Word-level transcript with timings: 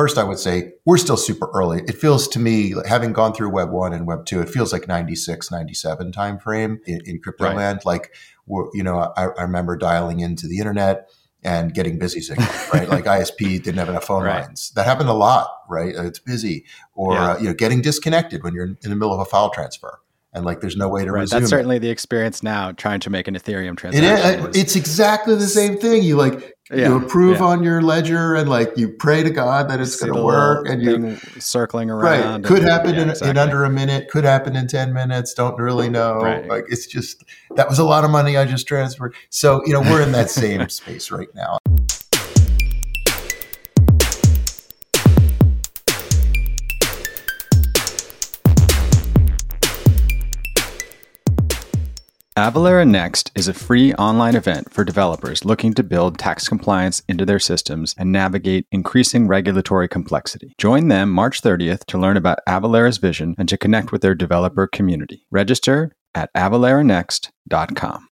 first 0.00 0.16
I 0.16 0.24
would 0.24 0.38
say 0.38 0.72
we're 0.86 0.96
still 0.96 1.18
super 1.18 1.50
early. 1.52 1.82
It 1.86 1.94
feels 1.94 2.26
to 2.28 2.38
me, 2.38 2.72
having 2.88 3.12
gone 3.12 3.34
through 3.34 3.50
Web 3.50 3.70
1 3.70 3.92
and 3.92 4.06
Web 4.06 4.24
2, 4.24 4.40
it 4.40 4.48
feels 4.48 4.72
like 4.72 4.88
96, 4.88 5.50
97 5.50 6.10
timeframe 6.10 6.78
in, 6.86 7.02
in 7.04 7.20
crypto 7.20 7.44
right. 7.44 7.54
land. 7.54 7.80
Like, 7.84 8.14
you 8.48 8.82
know, 8.82 9.12
I, 9.14 9.24
I 9.24 9.42
remember 9.42 9.76
dialing 9.76 10.20
into 10.20 10.46
the 10.46 10.56
internet 10.56 11.10
and 11.42 11.74
getting 11.74 11.98
busy 11.98 12.22
signal, 12.22 12.48
right? 12.72 12.88
like 12.88 13.04
ISP 13.04 13.62
didn't 13.62 13.76
have 13.76 13.90
enough 13.90 14.04
phone 14.04 14.22
right. 14.22 14.40
lines. 14.40 14.70
That 14.70 14.86
happened 14.86 15.10
a 15.10 15.14
lot, 15.14 15.50
right? 15.68 15.94
It's 15.94 16.18
busy, 16.18 16.64
or 16.94 17.12
yeah. 17.12 17.32
uh, 17.32 17.38
you 17.38 17.48
know, 17.48 17.54
getting 17.54 17.82
disconnected 17.82 18.42
when 18.42 18.54
you're 18.54 18.68
in 18.68 18.78
the 18.80 18.96
middle 18.96 19.12
of 19.12 19.20
a 19.20 19.26
file 19.26 19.50
transfer, 19.50 20.00
and 20.32 20.44
like 20.44 20.60
there's 20.60 20.76
no 20.76 20.88
way 20.88 21.04
to 21.04 21.12
right. 21.12 21.20
resume. 21.20 21.40
That's 21.40 21.50
certainly 21.50 21.78
the 21.78 21.90
experience 21.90 22.42
now. 22.42 22.72
Trying 22.72 23.00
to 23.00 23.10
make 23.10 23.28
an 23.28 23.34
Ethereum 23.34 23.76
transaction. 23.76 24.44
It 24.44 24.48
is, 24.48 24.56
it's 24.56 24.76
exactly 24.76 25.34
the 25.34 25.48
same 25.48 25.78
thing. 25.78 26.02
You 26.02 26.16
like 26.16 26.56
yeah, 26.72 26.88
you 26.88 26.96
approve 26.98 27.38
yeah. 27.38 27.46
on 27.46 27.64
your 27.64 27.82
ledger 27.82 28.36
and 28.36 28.48
like 28.48 28.72
you 28.76 28.90
pray 28.90 29.24
to 29.24 29.30
God 29.30 29.68
that 29.70 29.80
it's 29.80 29.96
going 29.96 30.12
to 30.12 30.22
work 30.22 30.68
and 30.68 30.80
you 30.82 31.16
circling 31.40 31.90
around. 31.90 32.42
Right. 32.42 32.44
Could 32.44 32.62
happen 32.62 32.94
yeah, 32.94 33.02
in, 33.02 33.10
exactly. 33.10 33.30
in, 33.30 33.38
under 33.38 33.64
a 33.64 33.70
minute, 33.70 34.08
could 34.08 34.22
happen 34.22 34.54
in 34.54 34.68
10 34.68 34.92
minutes. 34.92 35.34
Don't 35.34 35.58
really 35.58 35.88
know. 35.88 36.20
Right. 36.20 36.46
Like 36.46 36.66
it's 36.68 36.86
just, 36.86 37.24
that 37.56 37.68
was 37.68 37.80
a 37.80 37.84
lot 37.84 38.04
of 38.04 38.10
money 38.10 38.36
I 38.36 38.44
just 38.44 38.68
transferred. 38.68 39.14
So, 39.30 39.62
you 39.66 39.72
know, 39.72 39.80
we're 39.80 40.02
in 40.02 40.12
that 40.12 40.30
same 40.30 40.68
space 40.68 41.10
right 41.10 41.28
now. 41.34 41.58
Avalara 52.40 52.88
Next 52.88 53.30
is 53.34 53.48
a 53.48 53.52
free 53.52 53.92
online 53.96 54.34
event 54.34 54.72
for 54.72 54.82
developers 54.82 55.44
looking 55.44 55.74
to 55.74 55.82
build 55.82 56.18
tax 56.18 56.48
compliance 56.48 57.02
into 57.06 57.26
their 57.26 57.38
systems 57.38 57.94
and 57.98 58.10
navigate 58.10 58.64
increasing 58.72 59.26
regulatory 59.26 59.86
complexity. 59.88 60.54
Join 60.56 60.88
them 60.88 61.10
March 61.10 61.42
30th 61.42 61.84
to 61.84 61.98
learn 61.98 62.16
about 62.16 62.38
Avalara's 62.48 62.96
vision 62.96 63.34
and 63.36 63.46
to 63.50 63.58
connect 63.58 63.92
with 63.92 64.00
their 64.00 64.14
developer 64.14 64.66
community. 64.66 65.26
Register 65.30 65.94
at 66.14 66.32
avalaranext.com. 66.32 68.08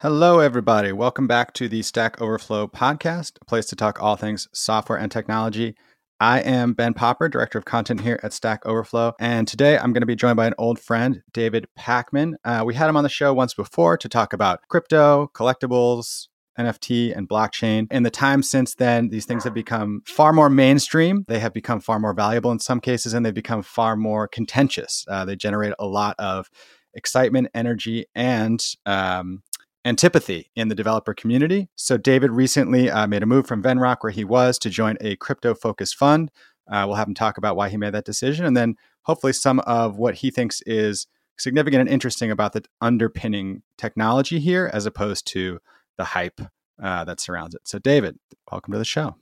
Hello, 0.00 0.38
everybody. 0.38 0.92
Welcome 0.92 1.26
back 1.26 1.52
to 1.52 1.68
the 1.68 1.82
Stack 1.82 2.18
Overflow 2.18 2.68
podcast, 2.68 3.32
a 3.42 3.44
place 3.44 3.66
to 3.66 3.76
talk 3.76 4.02
all 4.02 4.16
things 4.16 4.48
software 4.54 4.98
and 4.98 5.12
technology. 5.12 5.76
I 6.22 6.38
am 6.38 6.74
Ben 6.74 6.94
Popper, 6.94 7.28
Director 7.28 7.58
of 7.58 7.64
Content 7.64 8.00
here 8.00 8.20
at 8.22 8.32
Stack 8.32 8.64
Overflow. 8.64 9.14
And 9.18 9.48
today 9.48 9.76
I'm 9.76 9.92
going 9.92 10.02
to 10.02 10.06
be 10.06 10.14
joined 10.14 10.36
by 10.36 10.46
an 10.46 10.54
old 10.56 10.78
friend, 10.78 11.20
David 11.32 11.66
Pakman. 11.76 12.34
Uh, 12.44 12.62
we 12.64 12.76
had 12.76 12.88
him 12.88 12.96
on 12.96 13.02
the 13.02 13.08
show 13.08 13.34
once 13.34 13.54
before 13.54 13.96
to 13.96 14.08
talk 14.08 14.32
about 14.32 14.60
crypto, 14.68 15.32
collectibles, 15.34 16.28
NFT 16.56 17.12
and 17.16 17.28
blockchain. 17.28 17.88
In 17.90 18.04
the 18.04 18.10
time 18.10 18.44
since 18.44 18.76
then, 18.76 19.08
these 19.08 19.26
things 19.26 19.42
have 19.42 19.52
become 19.52 20.02
far 20.06 20.32
more 20.32 20.48
mainstream. 20.48 21.24
They 21.26 21.40
have 21.40 21.52
become 21.52 21.80
far 21.80 21.98
more 21.98 22.14
valuable 22.14 22.52
in 22.52 22.60
some 22.60 22.78
cases, 22.78 23.14
and 23.14 23.26
they've 23.26 23.34
become 23.34 23.64
far 23.64 23.96
more 23.96 24.28
contentious. 24.28 25.04
Uh, 25.08 25.24
they 25.24 25.34
generate 25.34 25.74
a 25.80 25.86
lot 25.86 26.14
of 26.20 26.48
excitement, 26.94 27.48
energy, 27.52 28.06
and 28.14 28.64
um, 28.86 29.42
antipathy 29.84 30.50
in 30.54 30.68
the 30.68 30.74
developer 30.74 31.14
community. 31.14 31.68
So 31.76 31.96
David 31.96 32.30
recently 32.30 32.90
uh, 32.90 33.06
made 33.06 33.22
a 33.22 33.26
move 33.26 33.46
from 33.46 33.62
Venrock, 33.62 33.98
where 34.00 34.12
he 34.12 34.24
was, 34.24 34.58
to 34.60 34.70
join 34.70 34.96
a 35.00 35.16
crypto 35.16 35.54
focused 35.54 35.96
fund. 35.96 36.30
Uh, 36.70 36.84
we'll 36.86 36.96
have 36.96 37.08
him 37.08 37.14
talk 37.14 37.38
about 37.38 37.56
why 37.56 37.68
he 37.68 37.76
made 37.76 37.94
that 37.94 38.04
decision, 38.04 38.46
and 38.46 38.56
then 38.56 38.76
hopefully 39.02 39.32
some 39.32 39.58
of 39.60 39.98
what 39.98 40.16
he 40.16 40.30
thinks 40.30 40.62
is 40.62 41.06
significant 41.36 41.80
and 41.80 41.90
interesting 41.90 42.30
about 42.30 42.52
the 42.52 42.64
underpinning 42.80 43.62
technology 43.76 44.38
here, 44.38 44.70
as 44.72 44.86
opposed 44.86 45.26
to 45.26 45.58
the 45.98 46.04
hype 46.04 46.40
uh, 46.82 47.04
that 47.04 47.20
surrounds 47.20 47.54
it. 47.54 47.62
So, 47.64 47.78
David, 47.78 48.18
welcome 48.50 48.72
to 48.72 48.78
the 48.78 48.84
show. 48.84 49.16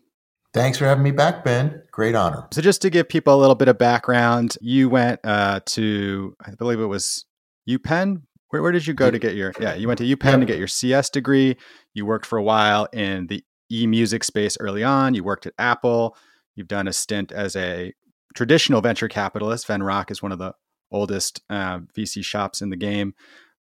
Thanks 0.53 0.79
for 0.79 0.85
having 0.85 1.05
me 1.05 1.13
back, 1.13 1.45
Ben. 1.45 1.83
Great 1.93 2.15
honor. 2.15 2.47
So, 2.53 2.61
just 2.61 2.83
to 2.83 2.91
give 2.91 3.09
people 3.09 3.35
a 3.35 3.41
little 3.41 3.55
bit 3.55 3.69
of 3.69 3.79
background, 3.79 4.57
you 4.61 4.89
went 4.89 5.21
uh, 5.25 5.61
to, 5.67 6.37
I 6.45 6.55
believe 6.57 6.81
it 6.81 6.87
was 6.87 7.25
UPenn, 7.69 8.23
where, 8.51 8.63
where 8.63 8.73
did 8.73 8.87
you 8.87 8.95
go 8.95 9.11
to 9.11 9.19
get 9.19 9.35
your? 9.35 9.53
Yeah, 9.61 9.75
you 9.75 9.89
went 9.89 9.99
to 9.99 10.05
UPenn 10.05 10.33
yep. 10.33 10.41
to 10.41 10.47
get 10.47 10.59
your 10.59 10.69
CS 10.69 11.11
degree. 11.11 11.57
You 11.95 12.05
worked 12.07 12.27
for 12.27 12.39
a 12.39 12.43
while 12.43 12.87
in 12.93 13.27
the 13.29 13.43
e 13.71 13.87
music 13.87 14.25
space 14.25 14.57
early 14.61 14.85
on. 14.85 15.15
You 15.15 15.25
worked 15.25 15.47
at 15.47 15.55
Apple. 15.59 16.17
You've 16.55 16.69
done 16.69 16.89
a 16.89 16.93
stint 16.93 17.33
as 17.33 17.57
a 17.57 17.95
traditional 18.35 18.81
venture 18.81 19.09
capitalist. 19.09 19.67
Venrock 19.67 20.11
is 20.11 20.23
one 20.23 20.33
of 20.33 20.39
the 20.39 20.55
oldest 20.91 21.41
uh, 21.49 21.79
VC 21.97 22.25
shops 22.25 22.61
in 22.61 22.71
the 22.71 22.77
game. 22.77 23.15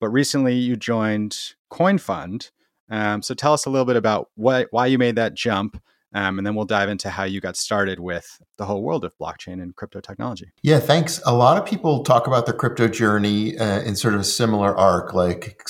But 0.01 0.11
recently, 0.11 0.55
you 0.55 0.77
joined 0.77 1.37
CoinFund. 1.73 2.51
Um, 2.91 3.23
so 3.23 3.35
tell 3.35 3.53
us 3.53 3.65
a 3.65 3.71
little 3.71 3.85
bit 3.85 3.97
about 3.97 4.31
what, 4.35 4.67
why 4.71 4.87
you 4.87 4.99
made 4.99 5.17
that 5.17 5.35
jump 5.35 5.81
um, 6.15 6.39
and 6.39 6.47
then 6.47 6.55
we'll 6.55 6.67
dive 6.67 6.89
into 6.89 7.11
how 7.11 7.25
you 7.25 7.41
got 7.41 7.57
started 7.57 7.99
with 7.99 8.41
the 8.59 8.67
whole 8.67 8.83
world 8.83 9.05
of 9.05 9.17
blockchain 9.19 9.63
and 9.63 9.75
crypto 9.75 10.01
technology. 10.01 10.53
Yeah, 10.63 10.79
thanks. 10.79 11.21
A 11.25 11.35
lot 11.35 11.57
of 11.57 11.65
people 11.65 12.05
talk 12.05 12.27
about 12.27 12.47
the 12.47 12.53
crypto 12.53 12.89
journey 12.89 13.57
uh, 13.59 13.81
in 13.81 13.97
sort 13.97 14.15
of 14.15 14.21
a 14.21 14.25
similar 14.25 14.77
arc, 14.77 15.15
like 15.15 15.61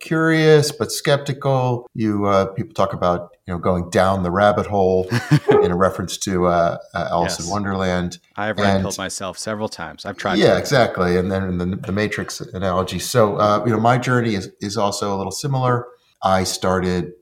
curious 0.00 0.70
but 0.70 0.92
skeptical. 0.92 1.88
You 1.94 2.26
uh, 2.26 2.46
people 2.46 2.74
talk 2.74 2.92
about 2.92 3.36
you 3.46 3.52
know 3.52 3.58
going 3.58 3.90
down 3.90 4.22
the 4.22 4.30
rabbit 4.30 4.66
hole 4.66 5.08
in 5.62 5.72
a 5.72 5.76
reference 5.76 6.16
to 6.18 6.46
uh, 6.46 6.78
uh 6.94 7.08
Alice 7.10 7.36
yes. 7.38 7.46
in 7.46 7.50
Wonderland. 7.50 8.18
I've 8.36 8.58
red 8.58 8.80
pilled 8.80 8.98
myself 8.98 9.36
several 9.36 9.68
times. 9.68 10.06
I've 10.06 10.16
tried. 10.16 10.38
Yeah, 10.38 10.58
exactly. 10.58 11.16
And 11.16 11.30
then 11.30 11.58
the, 11.58 11.66
the 11.76 11.92
Matrix 11.92 12.40
analogy. 12.40 12.98
So 12.98 13.36
uh, 13.36 13.64
you 13.66 13.72
know, 13.72 13.80
my 13.80 13.98
journey 13.98 14.34
is 14.34 14.50
is 14.60 14.76
also 14.76 15.14
a 15.14 15.16
little 15.16 15.32
similar. 15.32 15.86
I 16.22 16.44
started 16.44 17.12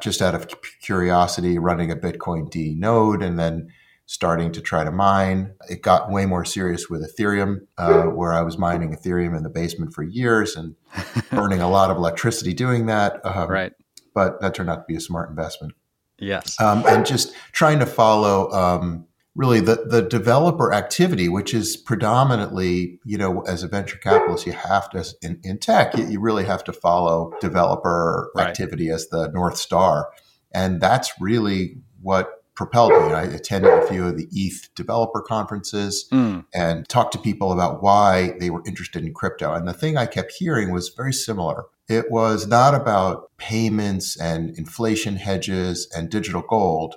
just 0.00 0.22
out 0.22 0.34
of 0.34 0.48
curiosity 0.80 1.58
running 1.58 1.90
a 1.90 1.96
bitcoind 1.96 2.76
node 2.76 3.22
and 3.22 3.38
then 3.38 3.68
starting 4.06 4.52
to 4.52 4.60
try 4.60 4.84
to 4.84 4.90
mine. 4.90 5.54
It 5.68 5.82
got 5.82 6.10
way 6.10 6.26
more 6.26 6.44
serious 6.44 6.88
with 6.90 7.02
Ethereum, 7.02 7.60
uh, 7.78 8.04
where 8.04 8.32
I 8.32 8.42
was 8.42 8.58
mining 8.58 8.94
Ethereum 8.94 9.36
in 9.36 9.42
the 9.42 9.50
basement 9.50 9.94
for 9.94 10.02
years 10.02 10.56
and 10.56 10.74
burning 11.30 11.60
a 11.60 11.70
lot 11.70 11.90
of 11.90 11.96
electricity 11.96 12.52
doing 12.52 12.86
that. 12.86 13.24
Um, 13.24 13.48
right. 13.48 13.72
But 14.14 14.40
that 14.40 14.54
turned 14.54 14.70
out 14.70 14.76
to 14.76 14.84
be 14.86 14.96
a 14.96 15.00
smart 15.00 15.30
investment. 15.30 15.72
Yes. 16.18 16.60
Um, 16.60 16.84
and 16.86 17.04
just 17.04 17.34
trying 17.52 17.80
to 17.80 17.86
follow 17.86 18.50
um, 18.52 19.06
really 19.34 19.60
the, 19.60 19.84
the 19.88 20.02
developer 20.02 20.72
activity, 20.72 21.28
which 21.28 21.52
is 21.52 21.76
predominantly, 21.76 23.00
you 23.04 23.18
know, 23.18 23.40
as 23.42 23.62
a 23.62 23.68
venture 23.68 23.98
capitalist, 23.98 24.46
you 24.46 24.52
have 24.52 24.88
to, 24.90 25.04
in, 25.22 25.40
in 25.42 25.58
tech, 25.58 25.96
you, 25.96 26.06
you, 26.06 26.20
really 26.20 26.44
have 26.44 26.62
to 26.64 26.72
follow 26.72 27.32
developer 27.40 28.30
right. 28.36 28.48
activity 28.48 28.90
as 28.90 29.08
the 29.08 29.28
North 29.28 29.56
Star. 29.56 30.10
And 30.52 30.80
that's 30.80 31.12
really 31.20 31.78
what 32.00 32.44
propelled 32.54 32.92
me. 32.92 33.12
I 33.12 33.24
attended 33.24 33.72
a 33.72 33.86
few 33.88 34.06
of 34.06 34.16
the 34.16 34.28
ETH 34.30 34.72
developer 34.76 35.20
conferences 35.20 36.08
mm. 36.12 36.44
and 36.54 36.88
talked 36.88 37.12
to 37.12 37.18
people 37.18 37.50
about 37.52 37.82
why 37.82 38.34
they 38.38 38.50
were 38.50 38.62
interested 38.64 39.04
in 39.04 39.12
crypto. 39.12 39.52
And 39.52 39.66
the 39.66 39.72
thing 39.72 39.96
I 39.96 40.06
kept 40.06 40.32
hearing 40.32 40.70
was 40.70 40.90
very 40.90 41.12
similar. 41.12 41.64
It 41.88 42.10
was 42.10 42.46
not 42.46 42.74
about 42.74 43.36
payments 43.36 44.16
and 44.16 44.56
inflation 44.56 45.16
hedges 45.16 45.88
and 45.94 46.08
digital 46.08 46.42
gold. 46.42 46.94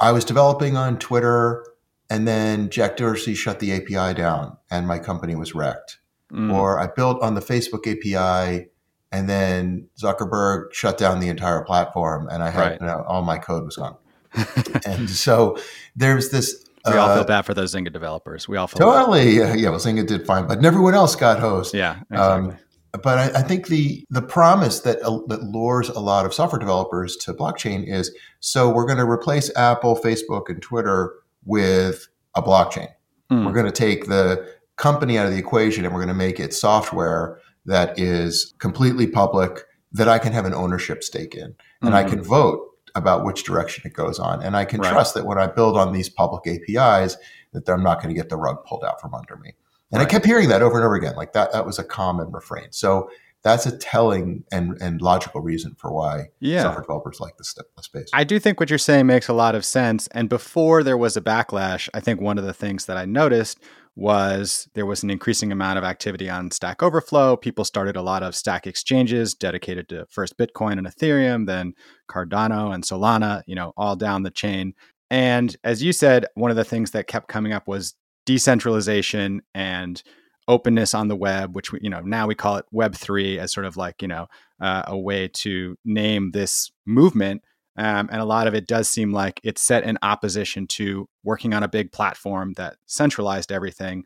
I 0.00 0.10
was 0.10 0.24
developing 0.24 0.76
on 0.76 0.98
Twitter 0.98 1.64
and 2.08 2.26
then 2.26 2.70
Jack 2.70 2.96
Dorsey 2.96 3.34
shut 3.34 3.60
the 3.60 3.72
API 3.72 4.14
down 4.14 4.56
and 4.70 4.86
my 4.86 4.98
company 4.98 5.34
was 5.34 5.54
wrecked. 5.54 5.98
Mm. 6.32 6.52
Or 6.52 6.78
I 6.78 6.88
built 6.88 7.22
on 7.22 7.34
the 7.34 7.40
Facebook 7.40 7.86
API 7.86 8.68
and 9.12 9.28
then 9.28 9.88
Zuckerberg 10.00 10.72
shut 10.72 10.98
down 10.98 11.20
the 11.20 11.28
entire 11.28 11.62
platform 11.62 12.28
and 12.30 12.42
I 12.42 12.50
had 12.50 12.60
right. 12.60 12.80
you 12.80 12.86
know, 12.86 13.04
all 13.06 13.22
my 13.22 13.38
code 13.38 13.64
was 13.64 13.76
gone. 13.76 13.96
and 14.86 15.08
so 15.08 15.56
there's 15.94 16.30
this. 16.30 16.64
We 16.84 16.92
uh, 16.92 16.98
all 16.98 17.14
feel 17.16 17.24
bad 17.24 17.42
for 17.42 17.54
those 17.54 17.74
Zynga 17.74 17.92
developers. 17.92 18.48
We 18.48 18.56
all 18.56 18.66
feel 18.66 18.78
totally. 18.78 19.38
Bad. 19.38 19.58
Yeah, 19.58 19.70
well, 19.70 19.80
Zynga 19.80 20.06
did 20.06 20.26
fine, 20.26 20.46
but 20.46 20.64
everyone 20.64 20.94
else 20.94 21.16
got 21.16 21.40
host. 21.40 21.74
Yeah, 21.74 22.00
exactly. 22.10 22.52
Um, 22.52 22.58
but 23.02 23.18
I, 23.18 23.40
I, 23.40 23.42
think 23.42 23.68
the 23.68 24.04
the 24.10 24.22
promise 24.22 24.80
that 24.80 25.00
uh, 25.02 25.20
that 25.28 25.42
lures 25.42 25.88
a 25.88 26.00
lot 26.00 26.26
of 26.26 26.34
software 26.34 26.58
developers 26.58 27.16
to 27.18 27.34
blockchain 27.34 27.86
is 27.86 28.14
so 28.40 28.70
we're 28.70 28.86
going 28.86 28.98
to 28.98 29.08
replace 29.08 29.54
Apple, 29.56 29.96
Facebook, 29.96 30.48
and 30.48 30.62
Twitter 30.62 31.14
with 31.46 32.08
a 32.34 32.42
blockchain. 32.42 32.88
Mm. 33.30 33.46
We're 33.46 33.52
going 33.52 33.66
to 33.66 33.72
take 33.72 34.06
the 34.06 34.54
company 34.76 35.18
out 35.18 35.26
of 35.26 35.32
the 35.32 35.38
equation 35.38 35.84
and 35.84 35.94
we're 35.94 36.00
going 36.00 36.08
to 36.08 36.14
make 36.14 36.38
it 36.38 36.52
software 36.52 37.40
that 37.64 37.98
is 37.98 38.54
completely 38.58 39.06
public 39.06 39.60
that 39.92 40.08
I 40.08 40.18
can 40.18 40.32
have 40.32 40.44
an 40.44 40.52
ownership 40.52 41.02
stake 41.02 41.34
in 41.34 41.42
and 41.42 41.54
mm-hmm. 41.54 41.94
I 41.94 42.04
can 42.04 42.22
vote 42.22 42.62
about 42.94 43.24
which 43.24 43.44
direction 43.44 43.82
it 43.86 43.94
goes 43.94 44.18
on 44.18 44.42
and 44.42 44.56
I 44.56 44.64
can 44.64 44.80
right. 44.80 44.90
trust 44.90 45.14
that 45.14 45.24
when 45.24 45.38
I 45.38 45.46
build 45.46 45.76
on 45.76 45.92
these 45.92 46.08
public 46.08 46.46
APIs 46.46 47.16
that 47.52 47.68
I'm 47.68 47.82
not 47.82 48.02
going 48.02 48.14
to 48.14 48.20
get 48.20 48.28
the 48.28 48.36
rug 48.36 48.64
pulled 48.64 48.84
out 48.84 49.00
from 49.00 49.14
under 49.14 49.36
me. 49.36 49.54
And 49.92 50.00
right. 50.00 50.06
I 50.06 50.10
kept 50.10 50.26
hearing 50.26 50.48
that 50.50 50.62
over 50.62 50.76
and 50.76 50.84
over 50.84 50.94
again 50.94 51.16
like 51.16 51.32
that 51.32 51.52
that 51.52 51.64
was 51.64 51.78
a 51.78 51.84
common 51.84 52.30
refrain. 52.30 52.70
So 52.70 53.10
that's 53.42 53.66
a 53.66 53.76
telling 53.76 54.44
and, 54.50 54.76
and 54.80 55.00
logical 55.00 55.40
reason 55.40 55.76
for 55.78 55.92
why 55.92 56.24
yeah. 56.40 56.62
software 56.62 56.82
developers 56.82 57.20
like 57.20 57.36
this 57.36 57.54
space. 57.80 58.08
I 58.12 58.24
do 58.24 58.38
think 58.38 58.58
what 58.58 58.70
you're 58.70 58.78
saying 58.78 59.06
makes 59.06 59.28
a 59.28 59.32
lot 59.32 59.54
of 59.54 59.64
sense. 59.64 60.08
And 60.08 60.28
before 60.28 60.82
there 60.82 60.96
was 60.96 61.16
a 61.16 61.20
backlash, 61.20 61.88
I 61.94 62.00
think 62.00 62.20
one 62.20 62.38
of 62.38 62.44
the 62.44 62.54
things 62.54 62.86
that 62.86 62.96
I 62.96 63.04
noticed 63.04 63.60
was 63.94 64.68
there 64.74 64.84
was 64.84 65.02
an 65.02 65.10
increasing 65.10 65.50
amount 65.50 65.78
of 65.78 65.84
activity 65.84 66.28
on 66.28 66.50
Stack 66.50 66.82
Overflow. 66.82 67.36
People 67.36 67.64
started 67.64 67.96
a 67.96 68.02
lot 68.02 68.22
of 68.22 68.34
Stack 68.34 68.66
exchanges 68.66 69.32
dedicated 69.34 69.88
to 69.88 70.06
first 70.10 70.36
Bitcoin 70.36 70.78
and 70.78 70.86
Ethereum, 70.86 71.46
then 71.46 71.72
Cardano 72.10 72.74
and 72.74 72.84
Solana, 72.84 73.42
you 73.46 73.54
know, 73.54 73.72
all 73.76 73.96
down 73.96 74.22
the 74.22 74.30
chain. 74.30 74.74
And 75.10 75.56
as 75.64 75.82
you 75.82 75.92
said, 75.92 76.26
one 76.34 76.50
of 76.50 76.56
the 76.56 76.64
things 76.64 76.90
that 76.90 77.06
kept 77.06 77.28
coming 77.28 77.52
up 77.52 77.66
was 77.66 77.94
decentralization 78.26 79.40
and 79.54 80.02
openness 80.48 80.94
on 80.94 81.08
the 81.08 81.16
web, 81.16 81.54
which 81.54 81.72
we, 81.72 81.80
you 81.82 81.90
know, 81.90 82.00
now 82.00 82.26
we 82.26 82.34
call 82.34 82.56
it 82.56 82.66
Web 82.70 82.94
three 82.94 83.38
as 83.38 83.52
sort 83.52 83.66
of 83.66 83.76
like 83.76 84.02
you 84.02 84.08
know 84.08 84.26
uh, 84.60 84.82
a 84.86 84.98
way 84.98 85.28
to 85.28 85.76
name 85.84 86.30
this 86.32 86.70
movement. 86.86 87.42
Um, 87.78 88.08
and 88.10 88.22
a 88.22 88.24
lot 88.24 88.46
of 88.46 88.54
it 88.54 88.66
does 88.66 88.88
seem 88.88 89.12
like 89.12 89.38
it's 89.44 89.60
set 89.60 89.84
in 89.84 89.98
opposition 90.02 90.66
to 90.68 91.08
working 91.24 91.52
on 91.52 91.62
a 91.62 91.68
big 91.68 91.92
platform 91.92 92.54
that 92.54 92.76
centralized 92.86 93.52
everything. 93.52 94.04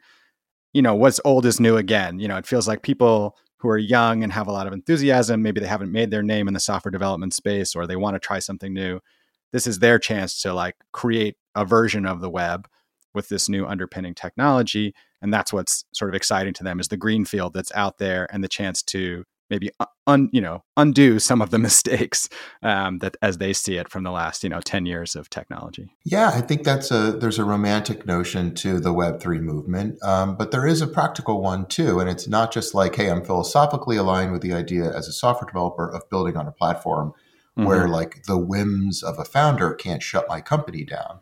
You 0.73 0.83
know, 0.83 0.97
what's 0.97 1.21
old 1.25 1.47
is 1.47 1.61
new 1.61 1.77
again. 1.77 2.19
You 2.19 2.27
know, 2.27 2.37
it 2.37 2.47
feels 2.47 2.67
like 2.67 2.83
people 2.83 3.37
who 3.61 3.69
are 3.69 3.79
young 3.79 4.25
and 4.25 4.33
have 4.33 4.49
a 4.49 4.53
lot 4.53 4.67
of 4.67 4.73
enthusiasm, 4.73 5.43
maybe 5.43 5.61
they 5.61 5.67
haven't 5.67 5.93
made 5.93 6.11
their 6.11 6.23
name 6.23 6.49
in 6.49 6.55
the 6.55 6.61
software 6.61 6.91
development 6.91 7.35
space 7.35 7.77
or 7.77 7.87
they 7.87 7.97
want 7.97 8.15
to 8.15 8.19
try 8.19 8.39
something 8.39 8.73
new. 8.73 9.01
This 9.53 9.67
is 9.67 9.79
their 9.79 9.99
chance 9.99 10.41
to 10.43 10.55
like 10.55 10.77
create 10.93 11.37
a 11.55 11.65
version 11.65 12.07
of 12.07 12.21
the 12.21 12.31
web 12.31 12.67
with 13.15 13.29
this 13.29 13.49
new 13.49 13.67
underpinning 13.67 14.15
technology 14.15 14.95
and 15.23 15.33
that's 15.33 15.53
what's 15.53 15.85
sort 15.93 16.11
of 16.11 16.15
exciting 16.15 16.55
to 16.55 16.65
them 16.65 16.81
is 16.81 16.89
the 16.89 16.97
green 16.97 17.25
field 17.25 17.53
that's 17.53 17.73
out 17.75 17.99
there 17.99 18.27
and 18.33 18.43
the 18.43 18.49
chance 18.49 18.83
to 18.83 19.25
maybe 19.51 19.71
un, 20.07 20.31
you 20.33 20.41
know 20.41 20.63
undo 20.77 21.19
some 21.19 21.43
of 21.43 21.51
the 21.51 21.59
mistakes 21.69 22.29
um, 22.63 22.99
that 22.99 23.17
as 23.21 23.39
they 23.39 23.53
see 23.53 23.77
it 23.77 23.91
from 23.91 24.05
the 24.05 24.11
last 24.11 24.43
you 24.43 24.49
know 24.49 24.61
10 24.61 24.87
years 24.87 25.15
of 25.17 25.29
technology 25.29 25.93
yeah 26.05 26.31
i 26.33 26.41
think 26.41 26.65
that's 26.65 26.91
a 26.91 27.13
there's 27.13 27.39
a 27.39 27.45
romantic 27.45 28.07
notion 28.07 28.55
to 28.55 28.81
the 28.81 28.95
web3 28.95 29.41
movement 29.41 30.03
um, 30.03 30.37
but 30.37 30.53
there 30.53 30.67
is 30.67 30.81
a 30.81 30.87
practical 30.87 31.43
one 31.43 31.67
too 31.67 32.01
and 32.01 32.09
it's 32.09 32.29
not 32.29 32.53
just 32.53 32.75
like 32.75 32.95
hey 32.95 33.11
i'm 33.11 33.25
philosophically 33.25 33.97
aligned 33.97 34.33
with 34.33 34.43
the 34.43 34.53
idea 34.53 34.85
as 34.97 35.09
a 35.09 35.13
software 35.13 35.47
developer 35.47 35.89
of 35.91 36.09
building 36.09 36.37
on 36.37 36.47
a 36.47 36.53
platform 36.53 37.13
mm-hmm. 37.59 37.65
where 37.65 37.89
like 37.89 38.23
the 38.25 38.39
whims 38.39 39.03
of 39.03 39.19
a 39.19 39.25
founder 39.25 39.75
can't 39.75 40.03
shut 40.03 40.29
my 40.29 40.41
company 40.41 40.85
down 40.85 41.19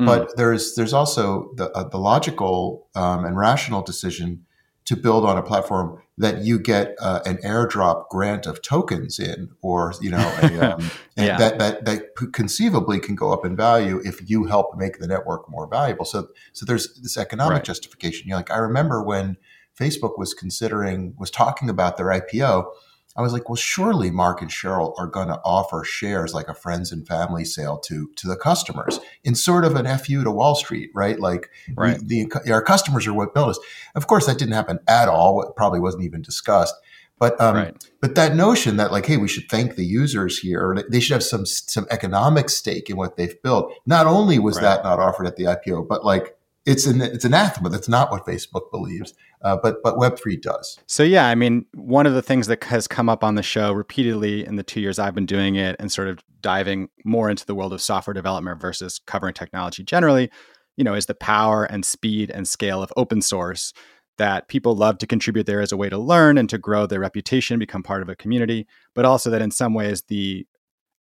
mm 0.00 0.06
But 0.06 0.36
there's 0.36 0.74
there's 0.74 0.92
also 0.92 1.52
the 1.54 1.70
uh, 1.70 1.88
the 1.88 1.98
logical 1.98 2.88
um, 2.94 3.24
and 3.24 3.36
rational 3.36 3.82
decision 3.82 4.44
to 4.86 4.96
build 4.96 5.24
on 5.24 5.38
a 5.38 5.42
platform 5.42 6.02
that 6.18 6.42
you 6.44 6.58
get 6.58 6.94
uh, 7.00 7.20
an 7.24 7.38
airdrop 7.38 8.08
grant 8.08 8.46
of 8.46 8.60
tokens 8.62 9.18
in, 9.18 9.48
or 9.62 9.94
you 10.00 10.10
know, 10.10 10.38
a, 10.42 10.58
um, 10.74 10.90
yeah. 11.16 11.36
that 11.38 11.58
that 11.58 11.84
that 11.84 12.14
conceivably 12.32 13.00
can 13.00 13.14
go 13.14 13.32
up 13.32 13.44
in 13.44 13.56
value 13.56 14.00
if 14.04 14.28
you 14.28 14.44
help 14.44 14.76
make 14.76 14.98
the 14.98 15.06
network 15.06 15.48
more 15.48 15.66
valuable. 15.66 16.04
So 16.04 16.28
so 16.52 16.66
there's 16.66 16.94
this 17.00 17.16
economic 17.16 17.54
right. 17.54 17.64
justification. 17.64 18.28
You're 18.28 18.36
like, 18.36 18.50
I 18.50 18.58
remember 18.58 19.02
when 19.02 19.36
Facebook 19.78 20.18
was 20.18 20.34
considering 20.34 21.14
was 21.18 21.30
talking 21.30 21.68
about 21.68 21.96
their 21.96 22.06
IPO 22.06 22.66
I 23.16 23.22
was 23.22 23.32
like, 23.32 23.48
well, 23.48 23.56
surely 23.56 24.10
Mark 24.10 24.42
and 24.42 24.50
Sheryl 24.50 24.92
are 24.98 25.06
going 25.06 25.28
to 25.28 25.40
offer 25.44 25.84
shares 25.84 26.34
like 26.34 26.48
a 26.48 26.54
friends 26.54 26.90
and 26.90 27.06
family 27.06 27.44
sale 27.44 27.78
to 27.78 28.10
to 28.16 28.26
the 28.26 28.36
customers 28.36 28.98
in 29.22 29.34
sort 29.34 29.64
of 29.64 29.76
an 29.76 29.86
fu 29.98 30.24
to 30.24 30.30
Wall 30.30 30.54
Street, 30.54 30.90
right? 30.94 31.18
Like, 31.18 31.50
right. 31.76 32.00
We, 32.00 32.24
the 32.24 32.52
our 32.52 32.62
customers 32.62 33.06
are 33.06 33.14
what 33.14 33.34
built 33.34 33.50
us. 33.50 33.58
Of 33.94 34.06
course, 34.06 34.26
that 34.26 34.38
didn't 34.38 34.54
happen 34.54 34.80
at 34.88 35.08
all. 35.08 35.42
It 35.42 35.54
probably 35.56 35.80
wasn't 35.80 36.04
even 36.04 36.22
discussed. 36.22 36.74
But 37.18 37.40
um, 37.40 37.54
right. 37.54 37.90
but 38.00 38.16
that 38.16 38.34
notion 38.34 38.76
that 38.78 38.90
like, 38.90 39.06
hey, 39.06 39.16
we 39.16 39.28
should 39.28 39.48
thank 39.48 39.76
the 39.76 39.84
users 39.84 40.38
here, 40.38 40.76
they 40.90 40.98
should 40.98 41.14
have 41.14 41.22
some 41.22 41.46
some 41.46 41.86
economic 41.90 42.50
stake 42.50 42.90
in 42.90 42.96
what 42.96 43.16
they've 43.16 43.40
built. 43.42 43.72
Not 43.86 44.06
only 44.06 44.40
was 44.40 44.56
right. 44.56 44.62
that 44.62 44.84
not 44.84 44.98
offered 44.98 45.26
at 45.26 45.36
the 45.36 45.44
IPO, 45.44 45.86
but 45.86 46.04
like 46.04 46.33
it's 46.66 46.86
an 46.86 47.00
it's 47.00 47.24
anathema. 47.24 47.68
That's 47.68 47.88
not 47.88 48.10
what 48.10 48.24
Facebook 48.24 48.70
believes, 48.70 49.14
uh, 49.42 49.56
but 49.62 49.82
but 49.82 49.98
Web 49.98 50.18
three 50.18 50.36
does. 50.36 50.78
So 50.86 51.02
yeah, 51.02 51.28
I 51.28 51.34
mean, 51.34 51.66
one 51.74 52.06
of 52.06 52.14
the 52.14 52.22
things 52.22 52.46
that 52.46 52.64
has 52.64 52.86
come 52.86 53.08
up 53.08 53.22
on 53.22 53.34
the 53.34 53.42
show 53.42 53.72
repeatedly 53.72 54.46
in 54.46 54.56
the 54.56 54.62
two 54.62 54.80
years 54.80 54.98
I've 54.98 55.14
been 55.14 55.26
doing 55.26 55.56
it, 55.56 55.76
and 55.78 55.92
sort 55.92 56.08
of 56.08 56.20
diving 56.40 56.88
more 57.04 57.28
into 57.28 57.44
the 57.46 57.54
world 57.54 57.72
of 57.72 57.82
software 57.82 58.14
development 58.14 58.60
versus 58.60 59.00
covering 59.06 59.34
technology 59.34 59.82
generally, 59.82 60.30
you 60.76 60.84
know, 60.84 60.94
is 60.94 61.06
the 61.06 61.14
power 61.14 61.64
and 61.64 61.84
speed 61.84 62.30
and 62.30 62.48
scale 62.48 62.82
of 62.82 62.92
open 62.96 63.20
source. 63.22 63.72
That 64.16 64.46
people 64.46 64.76
love 64.76 64.98
to 64.98 65.08
contribute 65.08 65.44
there 65.46 65.60
as 65.60 65.72
a 65.72 65.76
way 65.76 65.88
to 65.88 65.98
learn 65.98 66.38
and 66.38 66.48
to 66.48 66.56
grow 66.56 66.86
their 66.86 67.00
reputation, 67.00 67.58
become 67.58 67.82
part 67.82 68.00
of 68.00 68.08
a 68.08 68.14
community, 68.14 68.64
but 68.94 69.04
also 69.04 69.28
that 69.30 69.42
in 69.42 69.50
some 69.50 69.74
ways 69.74 70.02
the 70.02 70.46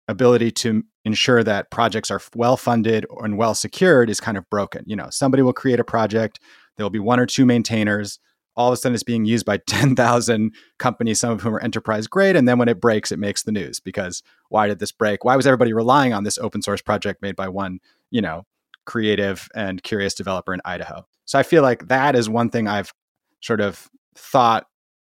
ability 0.07 0.53
to 0.53 0.85
ensure 1.05 1.43
that 1.43 1.71
projects 1.71 2.11
are 2.11 2.21
well 2.35 2.57
funded 2.57 3.07
and 3.23 3.39
well 3.39 3.55
secured 3.55 4.11
is 4.11 4.21
kind 4.21 4.37
of 4.37 4.49
broken. 4.51 4.85
You 4.87 4.97
know, 4.97 5.09
somebody 5.11 5.43
will 5.43 5.53
create 5.53 5.81
a 5.81 5.85
project, 5.85 6.41
there 6.77 6.85
will 6.85 6.91
be 6.91 6.99
one 6.99 7.21
or 7.21 7.27
two 7.27 7.45
maintainers. 7.45 8.19
All 8.57 8.69
of 8.69 8.75
a 8.75 8.77
sudden, 8.77 8.95
it's 8.95 9.03
being 9.03 9.25
used 9.25 9.47
by 9.47 9.57
10,000 9.67 10.55
companies, 10.79 11.21
some 11.21 11.31
of 11.31 11.41
whom 11.41 11.55
are 11.55 11.61
enterprise 11.61 12.07
grade. 12.07 12.37
And 12.37 12.49
then 12.49 12.59
when 12.59 12.69
it 12.69 12.81
breaks, 12.81 13.13
it 13.13 13.19
makes 13.19 13.43
the 13.43 13.53
news 13.53 13.81
because 13.81 14.23
why 14.49 14.67
did 14.67 14.79
this 14.79 14.93
break? 14.93 15.25
Why 15.25 15.37
was 15.37 15.47
everybody 15.47 15.73
relying 15.73 16.13
on 16.13 16.25
this 16.25 16.39
open 16.39 16.63
source 16.63 16.83
project 16.83 17.23
made 17.23 17.37
by 17.37 17.49
one, 17.49 17.81
you 18.11 18.21
know, 18.21 18.45
creative 18.87 19.49
and 19.55 19.83
curious 19.83 20.15
developer 20.15 20.53
in 20.53 20.61
Idaho? 20.65 21.07
So 21.25 21.39
I 21.39 21.43
feel 21.43 21.63
like 21.63 21.89
that 21.89 22.17
is 22.17 22.29
one 22.29 22.51
thing 22.51 22.67
I've 22.67 22.93
sort 23.41 23.61
of 23.61 23.89
thought 24.17 24.67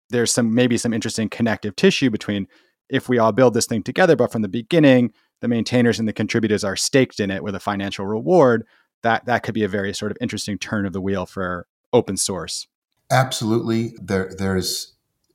there's 0.10 0.32
some 0.32 0.56
maybe 0.56 0.78
some 0.78 0.94
interesting 0.94 1.28
connective 1.28 1.76
tissue 1.76 2.10
between 2.10 2.48
if 2.90 3.10
we 3.10 3.18
all 3.18 3.32
build 3.32 3.54
this 3.54 3.66
thing 3.66 3.84
together, 3.84 4.16
but 4.16 4.32
from 4.32 4.42
the 4.42 4.48
beginning, 4.48 5.12
the 5.44 5.50
maintainers 5.50 6.00
and 6.00 6.08
the 6.08 6.14
contributors 6.14 6.64
are 6.64 6.78
staked 6.78 7.20
in 7.20 7.30
it 7.30 7.44
with 7.44 7.54
a 7.54 7.60
financial 7.60 8.06
reward, 8.06 8.66
that 9.02 9.26
that 9.26 9.44
could 9.44 9.54
be 9.54 9.66
a 9.66 9.68
very 9.68 9.94
sort 9.94 10.10
of 10.10 10.18
interesting 10.22 10.58
turn 10.58 10.86
of 10.86 10.94
the 10.94 11.02
wheel 11.02 11.26
for 11.26 11.68
open 11.92 12.16
source. 12.16 12.68
Absolutely. 13.12 13.94
There 14.02 14.32
there's 14.38 14.94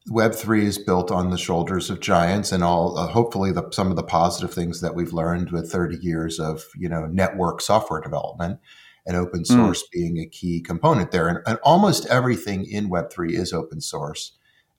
Web3 0.08 0.62
is 0.62 0.78
built 0.78 1.10
on 1.10 1.28
the 1.28 1.36
shoulders 1.36 1.90
of 1.90 2.00
giants 2.00 2.52
and 2.52 2.64
all 2.64 2.96
uh, 2.96 3.06
hopefully 3.06 3.52
the, 3.52 3.68
some 3.70 3.90
of 3.90 3.96
the 3.96 4.02
positive 4.02 4.54
things 4.54 4.80
that 4.80 4.94
we've 4.94 5.12
learned 5.12 5.50
with 5.50 5.70
30 5.70 5.98
years 5.98 6.40
of, 6.40 6.64
you 6.74 6.88
know, 6.88 7.04
network 7.04 7.60
software 7.60 8.00
development 8.00 8.58
and 9.06 9.14
open 9.14 9.40
hmm. 9.40 9.44
source 9.44 9.82
mm. 9.82 9.90
being 9.92 10.18
a 10.18 10.26
key 10.26 10.62
component 10.62 11.10
there. 11.10 11.28
And, 11.28 11.40
and, 11.46 11.58
almost 11.62 12.06
everything 12.06 12.64
in 12.64 12.88
Web3 12.88 13.32
is 13.32 13.52
open 13.52 13.82
source. 13.82 14.32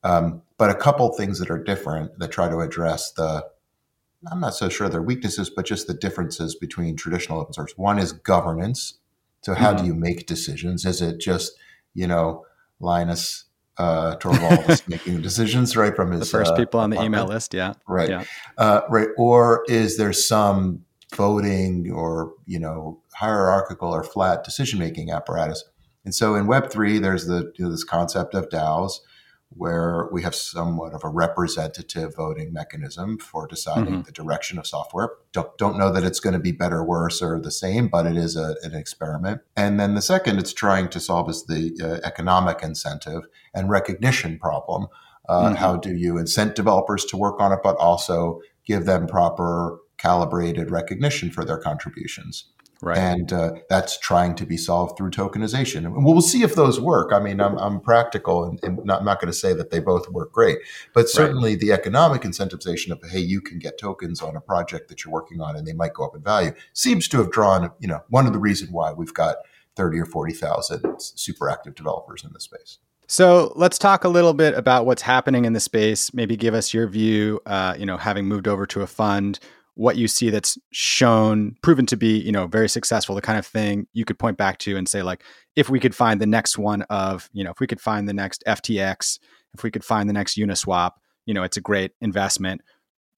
Um, 0.04 0.42
but 0.58 0.72
a 0.72 0.76
couple 0.76 1.14
things 1.14 1.38
that 1.38 1.52
are 1.52 1.64
different 1.64 2.18
that 2.18 2.32
try 2.32 2.50
to 2.50 2.62
address 2.62 3.12
the 3.12 3.46
I'm 4.30 4.40
not 4.40 4.56
so 4.56 4.70
sure 4.70 4.90
their 4.90 5.02
weaknesses, 5.02 5.50
but 5.50 5.66
just 5.66 5.88
the 5.88 5.94
differences 5.94 6.56
between 6.56 6.96
traditional 6.96 7.40
open 7.40 7.54
source. 7.54 7.74
One 7.78 8.00
is 8.00 8.12
governance. 8.12 9.00
So 9.42 9.54
how 9.54 9.74
mm-hmm. 9.74 9.84
do 9.84 9.88
you 9.88 9.94
make 9.94 10.26
decisions? 10.26 10.86
Is 10.86 11.02
it 11.02 11.20
just, 11.20 11.54
you 11.94 12.08
know, 12.08 12.46
Linus 12.80 13.46
uh, 13.78 14.18
Torvalds 14.18 14.88
making 14.88 15.22
decisions 15.22 15.76
right 15.76 15.96
from 15.96 16.12
his 16.12 16.20
the 16.20 16.26
first 16.26 16.54
uh, 16.54 16.56
people 16.56 16.80
on 16.80 16.90
the 16.90 17.02
email 17.02 17.26
list? 17.26 17.54
Yeah, 17.54 17.74
right, 17.88 18.10
yeah. 18.10 18.26
Uh, 18.58 18.82
right. 18.90 19.08
Or 19.18 19.64
is 19.68 19.98
there 19.98 20.14
some 20.14 20.84
voting 21.16 21.90
or 21.92 22.34
you 22.46 22.60
know 22.60 23.02
hierarchical 23.16 23.90
or 23.90 24.04
flat 24.04 24.44
decision 24.44 24.80
making 24.80 25.12
apparatus? 25.12 25.64
And 26.04 26.14
so 26.14 26.36
in 26.36 26.46
Web 26.46 26.70
three, 26.70 27.00
there's 27.00 27.26
the 27.26 27.52
you 27.56 27.66
know, 27.66 27.72
this 27.72 27.86
concept 27.86 28.34
of 28.34 28.50
DAOs 28.50 29.00
where 29.50 30.08
we 30.12 30.22
have 30.22 30.36
somewhat 30.36 30.94
of 30.94 31.04
a 31.04 31.10
representative 31.10 32.16
voting 32.16 32.54
mechanism 32.54 33.18
for 33.18 33.48
deciding 33.48 33.86
mm-hmm. 33.86 34.02
the 34.02 34.12
direction 34.12 34.60
of 34.60 34.68
software. 34.68 35.10
Don't, 35.32 35.58
don't 35.58 35.78
know 35.78 35.92
that 35.92 36.04
it's 36.04 36.20
going 36.20 36.34
to 36.34 36.40
be 36.40 36.52
better, 36.52 36.84
worse, 36.84 37.22
or 37.22 37.40
the 37.40 37.52
same, 37.52 37.88
but 37.88 38.06
it 38.06 38.16
is 38.16 38.36
a, 38.36 38.56
an 38.62 38.76
experiment. 38.76 39.42
And 39.58 39.80
then 39.80 39.96
the 39.96 40.02
second 40.02 40.38
it's 40.38 40.54
trying 40.54 40.90
to 40.90 41.00
solve 41.00 41.30
is 41.30 41.46
the 41.46 41.76
uh, 41.82 42.08
economic 42.08 42.62
incentive 42.62 43.24
and 43.54 43.70
recognition 43.70 44.38
problem. 44.38 44.88
Uh, 45.28 45.46
mm-hmm. 45.46 45.56
How 45.56 45.78
do 45.78 45.96
you 45.96 46.14
incent 46.14 46.56
developers 46.56 47.04
to 47.06 47.18
work 47.18 47.42
on 47.42 47.52
it, 47.52 47.60
but 47.64 47.76
also 47.78 48.42
give 48.66 48.86
them 48.86 49.08
proper 49.08 49.80
calibrated 49.98 50.70
recognition 50.72 51.32
for 51.32 51.44
their 51.44 51.58
contributions? 51.58 52.46
Right. 52.82 52.98
And 52.98 53.34
uh, 53.34 53.56
that's 53.70 54.00
trying 54.00 54.36
to 54.36 54.46
be 54.46 54.56
solved 54.56 54.98
through 54.98 55.12
tokenization. 55.12 55.86
And 55.86 56.06
we'll 56.06 56.22
see 56.22 56.44
if 56.44 56.56
those 56.56 56.80
work. 56.80 57.12
I 57.12 57.20
mean, 57.20 57.42
I'm, 57.42 57.58
I'm 57.58 57.82
practical 57.82 58.46
and, 58.46 58.58
and 58.64 58.84
not, 58.86 59.00
I'm 59.00 59.06
not 59.06 59.20
going 59.20 59.32
to 59.32 59.38
say 59.38 59.54
that 59.54 59.70
they 59.70 59.80
both 59.80 60.10
work 60.10 60.32
great, 60.32 60.60
but 60.94 61.10
certainly 61.10 61.52
right. 61.52 61.60
the 61.60 61.74
economic 61.74 62.22
incentivization 62.22 62.92
of, 62.92 63.04
hey, 63.10 63.20
you 63.20 63.42
can 63.42 63.60
get 63.60 63.78
tokens 63.78 64.22
on 64.22 64.38
a 64.38 64.42
project 64.42 64.88
that 64.88 65.04
you're 65.04 65.12
working 65.12 65.42
on 65.42 65.58
and 65.58 65.68
they 65.68 65.74
might 65.74 65.94
go 65.94 66.06
up 66.06 66.16
in 66.16 66.22
value 66.22 66.54
seems 66.72 67.10
to 67.10 67.18
have 67.18 67.32
drawn, 67.32 67.70
you 67.80 67.88
know, 67.88 68.00
one 68.10 68.26
of 68.26 68.32
the 68.32 68.40
reasons 68.40 68.72
why 68.72 68.94
we've 68.94 69.14
got 69.14 69.36
30 69.76 70.00
or 70.00 70.06
40,000 70.06 71.02
super 71.02 71.50
active 71.50 71.76
developers 71.76 72.24
in 72.24 72.32
the 72.32 72.40
space. 72.40 72.78
So 73.08 73.52
let's 73.56 73.80
talk 73.80 74.04
a 74.04 74.10
little 74.10 74.36
bit 74.36 74.54
about 74.54 74.86
what's 74.86 75.02
happening 75.02 75.46
in 75.46 75.54
the 75.54 75.60
space. 75.60 76.14
Maybe 76.14 76.38
give 76.38 76.54
us 76.54 76.74
your 76.74 76.88
view, 76.88 77.42
uh, 77.46 77.76
you 77.78 77.86
know, 77.86 77.98
having 77.98 78.26
moved 78.26 78.48
over 78.48 78.68
to 78.68 78.84
a 78.84 78.88
fund 78.88 79.40
what 79.80 79.96
you 79.96 80.08
see 80.08 80.30
that's 80.30 80.58
shown 80.72 81.56
proven 81.62 81.86
to 81.86 81.96
be 81.96 82.18
you 82.20 82.32
know 82.32 82.48
very 82.48 82.68
successful 82.68 83.16
the 83.16 83.22
kind 83.22 83.40
of 83.40 83.46
thing 83.46 83.88
you 83.94 84.04
could 84.04 84.20
point 84.20 84.38
back 84.38 84.58
to 84.58 84.76
and 84.76 84.90
say 84.90 85.02
like 85.02 85.24
if 85.56 85.70
we 85.70 85.80
could 85.80 85.96
find 85.96 86.20
the 86.20 86.26
next 86.26 86.58
one 86.58 86.82
of 86.84 87.30
you 87.32 87.44
know 87.44 87.52
if 87.52 87.60
we 87.60 87.68
could 87.68 87.80
find 87.80 88.08
the 88.08 88.14
next 88.14 88.44
ftx 88.46 89.20
if 89.54 89.64
we 89.64 89.72
could 89.72 89.84
find 89.84 90.10
the 90.10 90.14
next 90.14 90.38
uniswap 90.38 90.92
you 91.30 91.36
know 91.36 91.44
it's 91.44 91.58
a 91.58 91.62
great 91.62 91.92
investment. 92.02 92.62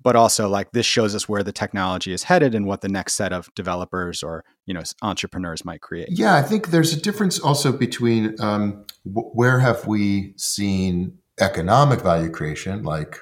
But 0.04 0.16
also 0.16 0.50
like 0.50 0.72
this 0.72 0.86
shows 0.86 1.14
us 1.16 1.30
where 1.30 1.44
the 1.44 1.52
technology 1.54 2.12
is 2.12 2.24
headed 2.24 2.56
and 2.56 2.66
what 2.66 2.82
the 2.82 2.90
next 2.90 3.14
set 3.14 3.32
of 3.32 3.54
developers 3.56 4.22
or 4.22 4.44
you 4.66 4.74
know 4.74 4.82
entrepreneurs 5.02 5.64
might 5.64 5.82
create. 5.82 6.10
Yeah 6.12 6.36
i 6.36 6.42
think 6.42 6.68
there's 6.68 6.92
a 6.92 7.00
difference 7.00 7.40
also 7.40 7.72
between 7.72 8.36
um, 8.42 8.86
where 9.06 9.60
have 9.60 9.88
we 9.88 10.34
seen 10.38 11.18
economic 11.40 12.02
value 12.02 12.30
creation 12.30 12.84
like 12.84 13.18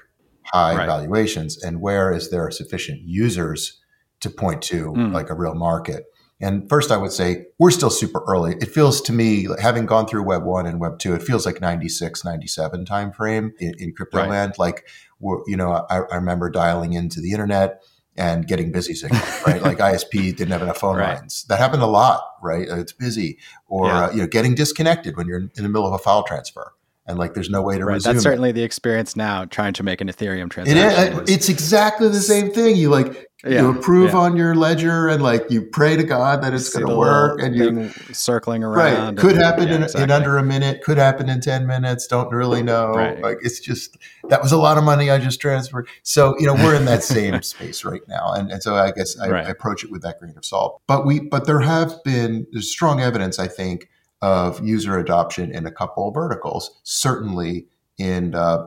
high 0.52 0.76
right. 0.76 0.86
valuations 0.86 1.62
and 1.62 1.82
where 1.82 2.12
is 2.12 2.30
there 2.30 2.50
sufficient 2.52 3.02
users 3.04 3.80
to 4.22 4.30
point 4.30 4.62
to 4.62 4.92
mm. 4.94 5.14
like 5.14 5.30
a 5.30 5.36
real 5.36 5.56
market 5.56 6.06
And 6.42 6.70
first, 6.70 6.92
I 6.92 6.98
would 6.98 7.12
say 7.12 7.48
we're 7.58 7.72
still 7.72 7.90
super 7.90 8.24
early. 8.28 8.56
It 8.62 8.70
feels 8.70 9.02
to 9.02 9.14
me, 9.14 9.48
having 9.62 9.86
gone 9.86 10.08
through 10.08 10.24
Web 10.24 10.44
1 10.44 10.66
and 10.66 10.80
Web 10.80 10.98
2, 11.00 11.14
it 11.14 11.22
feels 11.22 11.46
like 11.46 11.60
96, 11.60 12.24
97 12.24 12.86
timeframe 12.86 13.52
in, 13.60 13.74
in 13.78 13.94
crypto 13.94 14.20
right. 14.20 14.30
land. 14.30 14.54
Like, 14.58 14.88
you 15.22 15.58
know, 15.58 15.86
I, 15.90 16.00
I 16.00 16.16
remember 16.16 16.50
dialing 16.50 16.94
into 16.94 17.20
the 17.20 17.32
internet 17.32 17.84
and 18.16 18.48
getting 18.48 18.72
busy 18.72 18.94
signal, 18.94 19.22
right? 19.48 19.62
like 19.62 19.80
ISP 19.80 20.36
didn't 20.36 20.52
have 20.52 20.62
enough 20.62 20.78
phone 20.78 20.96
right. 20.96 21.18
lines. 21.18 21.46
That 21.50 21.60
happened 21.60 21.84
a 21.84 21.88
lot, 21.88 22.22
right? 22.42 22.68
It's 22.70 22.94
busy, 22.94 23.38
or 23.68 23.88
yeah. 23.88 24.06
uh, 24.06 24.12
you 24.12 24.22
know, 24.22 24.28
getting 24.28 24.56
disconnected 24.56 25.18
when 25.18 25.28
you're 25.28 25.40
in 25.40 25.64
the 25.64 25.70
middle 25.70 25.88
of 25.88 25.94
a 25.94 26.00
file 26.00 26.24
transfer 26.24 26.74
and 27.10 27.18
like 27.18 27.34
there's 27.34 27.50
no 27.50 27.62
way 27.62 27.78
to 27.78 27.86
right, 27.86 27.94
resume. 27.94 28.14
That's 28.14 28.24
certainly 28.24 28.52
it. 28.52 28.54
the 28.54 28.64
experience 28.64 29.16
now 29.16 29.46
trying 29.46 29.74
to 29.74 29.84
make 29.84 30.00
an 30.00 30.08
Ethereum 30.08 30.50
transaction. 30.50 30.78
It 30.78 31.30
is, 31.30 31.36
it's 31.36 31.50
exactly 31.50 32.08
the 32.08 32.22
same 32.22 32.52
thing. 32.52 32.76
You 32.78 32.90
like 32.90 33.30
yeah, 33.44 33.62
you 33.62 33.70
approve 33.72 34.12
yeah. 34.12 34.20
on 34.20 34.38
your 34.38 34.54
ledger 34.54 35.08
and 35.08 35.24
like 35.24 35.50
you 35.50 35.64
pray 35.64 35.96
to 35.96 36.04
God 36.04 36.44
that 36.44 36.54
it's 36.54 36.70
going 36.70 36.86
to 36.86 36.96
work 36.96 37.42
and 37.42 37.56
you 37.56 37.90
circling 38.14 38.64
around. 38.64 39.16
Right, 39.16 39.18
could 39.18 39.38
happen 39.38 39.70
yeah, 39.70 39.76
in, 39.76 39.84
exactly. 39.84 40.04
in, 40.04 40.12
under 40.12 40.38
a 40.38 40.44
minute, 40.44 40.84
could 40.84 40.98
happen 40.98 41.30
in 41.30 41.42
ten 41.42 41.66
minutes. 41.66 42.06
Don't 42.06 42.32
really 42.32 42.62
know. 42.62 42.92
Right. 42.92 43.20
Like 43.20 43.38
it's 43.42 43.60
just 43.60 43.98
that 44.30 44.44
was 44.44 44.52
a 44.52 44.58
lot 44.58 44.78
of 44.78 44.84
money 44.84 45.10
I 45.10 45.18
just 45.18 45.42
transferred. 45.42 45.88
So 46.04 46.38
you 46.38 46.46
know 46.46 46.54
we're 46.54 46.76
in 46.76 46.86
that 46.86 47.04
same 47.04 47.42
space 47.42 47.84
right 47.84 48.08
now, 48.08 48.34
and 48.34 48.52
and 48.52 48.62
so 48.62 48.76
I 48.76 48.92
guess 48.92 49.18
I, 49.18 49.30
right. 49.30 49.48
I 49.48 49.50
approach 49.50 49.84
it 49.84 49.90
with 49.90 50.04
that 50.04 50.20
grain 50.20 50.38
of 50.38 50.46
salt. 50.46 50.82
But 50.86 51.08
we 51.08 51.22
but 51.22 51.48
there 51.48 51.62
have 51.62 52.04
been 52.04 52.46
there's 52.52 52.70
strong 52.70 53.02
evidence 53.02 53.40
I 53.40 53.48
think 53.48 53.90
of 54.22 54.66
user 54.66 54.98
adoption 54.98 55.54
in 55.54 55.66
a 55.66 55.72
couple 55.72 56.08
of 56.08 56.14
verticals, 56.14 56.80
certainly 56.84 57.68
in 57.98 58.36
uh, 58.36 58.66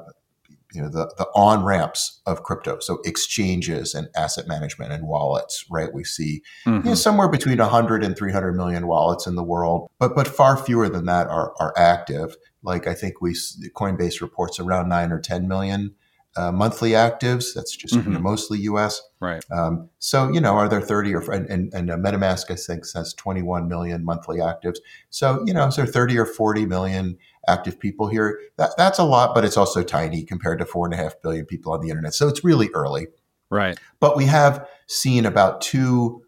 you 0.73 0.80
know 0.80 0.88
the, 0.88 1.12
the 1.18 1.26
on 1.35 1.64
ramps 1.64 2.21
of 2.26 2.42
crypto 2.42 2.78
so 2.80 2.99
exchanges 3.04 3.94
and 3.94 4.09
asset 4.16 4.49
management 4.49 4.92
and 4.92 5.06
wallets 5.06 5.64
right 5.71 5.92
we 5.92 6.04
see 6.04 6.42
mm-hmm. 6.66 6.85
you 6.85 6.90
know, 6.90 6.94
somewhere 6.94 7.28
between 7.28 7.59
100 7.59 8.02
and 8.02 8.16
300 8.16 8.52
million 8.54 8.87
wallets 8.87 9.26
in 9.26 9.35
the 9.35 9.42
world 9.42 9.90
but 9.99 10.14
but 10.14 10.26
far 10.26 10.56
fewer 10.56 10.88
than 10.88 11.06
that 11.06 11.26
are, 11.28 11.52
are 11.61 11.75
active 11.76 12.37
like 12.62 12.87
i 12.87 12.94
think 12.94 13.21
we 13.21 13.32
coinbase 13.75 14.21
reports 14.21 14.59
around 14.59 14.88
9 14.88 15.12
or 15.12 15.21
10 15.21 15.47
million 15.47 15.94
uh, 16.36 16.50
monthly 16.50 16.90
actives. 16.90 17.54
That's 17.54 17.74
just 17.76 17.94
mm-hmm. 17.94 18.08
you 18.08 18.14
know, 18.14 18.20
mostly 18.20 18.58
U.S. 18.60 19.02
Right. 19.20 19.44
Um, 19.50 19.88
so 19.98 20.30
you 20.30 20.40
know, 20.40 20.54
are 20.54 20.68
there 20.68 20.80
30 20.80 21.14
or 21.14 21.30
and, 21.30 21.46
and, 21.48 21.72
and 21.74 21.90
uh, 21.90 21.96
MetaMask 21.96 22.50
I 22.50 22.54
think 22.54 22.84
has 22.94 23.14
21 23.14 23.68
million 23.68 24.04
monthly 24.04 24.38
actives. 24.38 24.78
So 25.10 25.42
you 25.46 25.54
know, 25.54 25.66
is 25.66 25.76
there 25.76 25.86
30 25.86 26.18
or 26.18 26.26
40 26.26 26.66
million 26.66 27.18
active 27.48 27.78
people 27.78 28.08
here? 28.08 28.40
That, 28.56 28.70
that's 28.76 28.98
a 28.98 29.04
lot, 29.04 29.34
but 29.34 29.44
it's 29.44 29.56
also 29.56 29.82
tiny 29.82 30.22
compared 30.22 30.58
to 30.60 30.66
four 30.66 30.86
and 30.86 30.94
a 30.94 30.96
half 30.96 31.20
billion 31.22 31.44
people 31.44 31.72
on 31.72 31.80
the 31.80 31.90
internet. 31.90 32.14
So 32.14 32.28
it's 32.28 32.44
really 32.44 32.70
early. 32.74 33.08
Right. 33.50 33.78
But 34.00 34.16
we 34.16 34.24
have 34.26 34.66
seen 34.86 35.26
about 35.26 35.60
two 35.60 36.22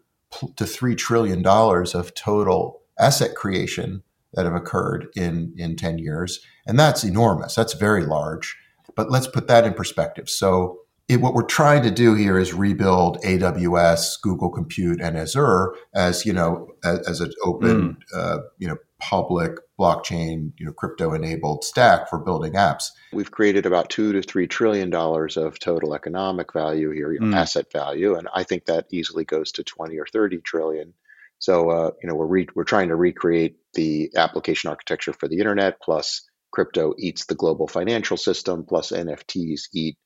to 0.55 0.65
three 0.65 0.95
trillion 0.95 1.41
dollars 1.41 1.95
of 1.95 2.13
total 2.13 2.81
asset 2.99 3.35
creation 3.35 4.03
that 4.33 4.45
have 4.45 4.53
occurred 4.53 5.07
in 5.15 5.53
in 5.57 5.75
10 5.75 5.97
years, 5.97 6.41
and 6.67 6.77
that's 6.77 7.03
enormous. 7.03 7.55
That's 7.55 7.73
very 7.73 8.05
large. 8.05 8.55
But 8.95 9.11
let's 9.11 9.27
put 9.27 9.47
that 9.47 9.65
in 9.65 9.73
perspective. 9.73 10.29
So, 10.29 10.79
it, 11.07 11.21
what 11.21 11.35
we're 11.35 11.43
trying 11.43 11.83
to 11.83 11.91
do 11.91 12.15
here 12.15 12.39
is 12.39 12.53
rebuild 12.53 13.21
AWS, 13.21 14.21
Google 14.21 14.49
Compute, 14.49 14.99
and 15.01 15.15
Azure 15.15 15.75
as 15.93 16.25
you 16.25 16.33
know 16.33 16.69
as, 16.83 17.07
as 17.07 17.21
an 17.21 17.31
open, 17.43 17.97
mm. 17.97 17.97
uh, 18.15 18.39
you 18.57 18.67
know, 18.67 18.77
public 18.99 19.51
blockchain, 19.79 20.51
you 20.57 20.65
know, 20.65 20.71
crypto-enabled 20.71 21.63
stack 21.63 22.09
for 22.09 22.17
building 22.17 22.53
apps. 22.53 22.85
We've 23.13 23.29
created 23.29 23.65
about 23.65 23.89
two 23.89 24.13
to 24.13 24.21
three 24.23 24.47
trillion 24.47 24.89
dollars 24.89 25.37
of 25.37 25.59
total 25.59 25.93
economic 25.93 26.53
value 26.53 26.89
here, 26.91 27.09
mm. 27.09 27.35
asset 27.35 27.71
value, 27.71 28.15
and 28.15 28.27
I 28.33 28.43
think 28.43 28.65
that 28.65 28.87
easily 28.91 29.25
goes 29.25 29.51
to 29.53 29.63
twenty 29.63 29.99
or 29.99 30.07
thirty 30.07 30.39
trillion. 30.39 30.93
So, 31.37 31.69
uh, 31.69 31.91
you 32.01 32.09
know, 32.09 32.15
we're 32.15 32.25
re- 32.25 32.47
we're 32.55 32.63
trying 32.63 32.89
to 32.89 32.95
recreate 32.95 33.57
the 33.73 34.09
application 34.15 34.69
architecture 34.69 35.13
for 35.13 35.27
the 35.27 35.37
internet 35.37 35.81
plus 35.81 36.27
crypto 36.55 36.93
eats 36.97 37.25
the 37.25 37.35
global 37.35 37.67
financial 37.67 38.15
system 38.15 38.63
plus 38.63 38.91
nfts 38.91 39.63
eat 39.73 39.97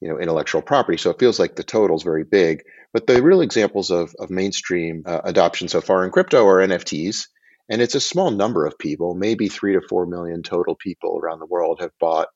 you 0.00 0.08
know 0.08 0.18
intellectual 0.18 0.60
property 0.60 0.98
so 0.98 1.10
it 1.10 1.18
feels 1.18 1.38
like 1.38 1.56
the 1.56 1.64
total 1.64 1.96
is 1.96 2.02
very 2.02 2.24
big 2.24 2.62
but 2.92 3.06
the 3.06 3.22
real 3.22 3.40
examples 3.40 3.90
of, 3.90 4.14
of 4.18 4.28
mainstream 4.28 5.02
uh, 5.06 5.22
adoption 5.24 5.68
so 5.68 5.80
far 5.80 6.04
in 6.04 6.10
crypto 6.10 6.46
are 6.46 6.66
nfts 6.66 7.28
and 7.70 7.80
it's 7.80 7.94
a 7.94 8.00
small 8.00 8.30
number 8.30 8.66
of 8.66 8.78
people 8.78 9.14
maybe 9.14 9.48
three 9.48 9.72
to 9.72 9.80
four 9.88 10.04
million 10.04 10.42
total 10.42 10.76
people 10.76 11.18
around 11.18 11.38
the 11.38 11.46
world 11.46 11.78
have 11.80 11.92
bought 11.98 12.28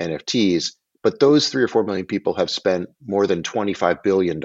nfts 0.00 0.72
but 1.04 1.20
those 1.20 1.50
three 1.50 1.62
or 1.62 1.68
four 1.68 1.84
million 1.84 2.06
people 2.06 2.32
have 2.34 2.50
spent 2.50 2.88
more 3.06 3.26
than 3.26 3.42
$25 3.42 4.02
billion 4.02 4.40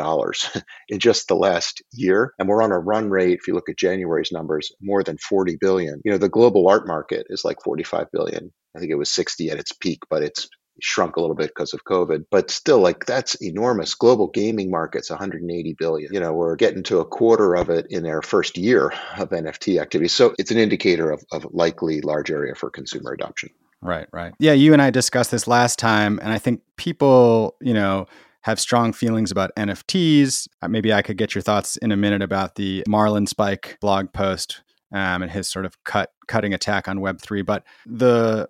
in 0.90 1.00
just 1.00 1.30
the 1.30 1.36
last 1.36 1.82
year. 1.94 2.34
And 2.38 2.50
we're 2.50 2.62
on 2.62 2.74
a 2.74 2.78
run 2.78 3.10
rate, 3.10 3.40
if 3.40 3.48
you 3.48 3.54
look 3.54 3.70
at 3.70 3.78
January's 3.78 4.34
numbers, 4.34 4.70
more 4.82 5.02
than 5.02 5.18
40 5.18 5.58
billion. 5.62 6.02
You 6.04 6.12
know, 6.12 6.18
the 6.18 6.28
global 6.28 6.68
art 6.68 6.86
market 6.86 7.28
is 7.30 7.46
like 7.46 7.64
45 7.64 8.08
billion. 8.12 8.52
I 8.76 8.80
think 8.80 8.92
it 8.92 8.96
was 8.96 9.12
60 9.12 9.50
at 9.50 9.60
its 9.60 9.72
peak, 9.72 10.00
but 10.10 10.24
it's 10.24 10.48
shrunk 10.82 11.16
a 11.16 11.22
little 11.22 11.36
bit 11.36 11.50
because 11.50 11.74
of 11.74 11.84
COVID, 11.84 12.26
but 12.32 12.50
still 12.50 12.80
like 12.80 13.06
that's 13.06 13.36
enormous. 13.36 13.96
Global 13.96 14.28
gaming 14.28 14.72
markets 14.72 15.10
180 15.10 15.76
billion. 15.78 16.14
You 16.14 16.20
know, 16.20 16.34
we're 16.34 16.56
getting 16.56 16.84
to 16.84 17.00
a 17.00 17.06
quarter 17.06 17.56
of 17.56 17.70
it 17.70 17.88
in 17.90 18.06
our 18.06 18.22
first 18.22 18.58
year 18.58 18.94
of 19.18 19.30
NFT 19.30 19.82
activity. 19.82 20.08
So 20.08 20.34
it's 20.38 20.52
an 20.52 20.58
indicator 20.58 21.12
of, 21.12 21.24
of 21.32 21.48
likely 21.52 22.02
large 22.02 22.32
area 22.32 22.56
for 22.56 22.70
consumer 22.70 23.12
adoption. 23.12 23.50
Right, 23.82 24.08
right. 24.12 24.34
Yeah, 24.40 24.54
you 24.54 24.74
and 24.74 24.82
I 24.82 24.90
discussed 24.90 25.32
this 25.32 25.48
last 25.48 25.80
time, 25.80 26.20
and 26.22 26.34
I 26.34 26.38
think 26.38 26.62
people, 26.76 27.56
you 27.62 27.74
know, 27.74 28.08
have 28.42 28.60
strong 28.60 28.94
feelings 28.94 29.32
about 29.32 29.52
NFTs. 29.58 30.48
Uh, 30.62 30.68
maybe 30.68 30.94
I 30.94 31.02
could 31.02 31.18
get 31.18 31.36
your 31.36 31.42
thoughts 31.42 31.78
in 31.78 31.92
a 31.92 31.98
minute 31.98 32.22
about 32.22 32.56
the 32.56 32.84
Marlinspike 32.88 33.80
blog 33.80 34.12
post 34.12 34.62
um, 34.92 35.22
and 35.22 35.32
his 35.32 35.50
sort 35.50 35.66
of 35.66 35.82
cut 35.84 36.12
cutting 36.28 36.54
attack 36.54 36.88
on 36.88 37.02
Web 37.02 37.22
three. 37.22 37.42
But 37.42 37.64
the 37.86 38.50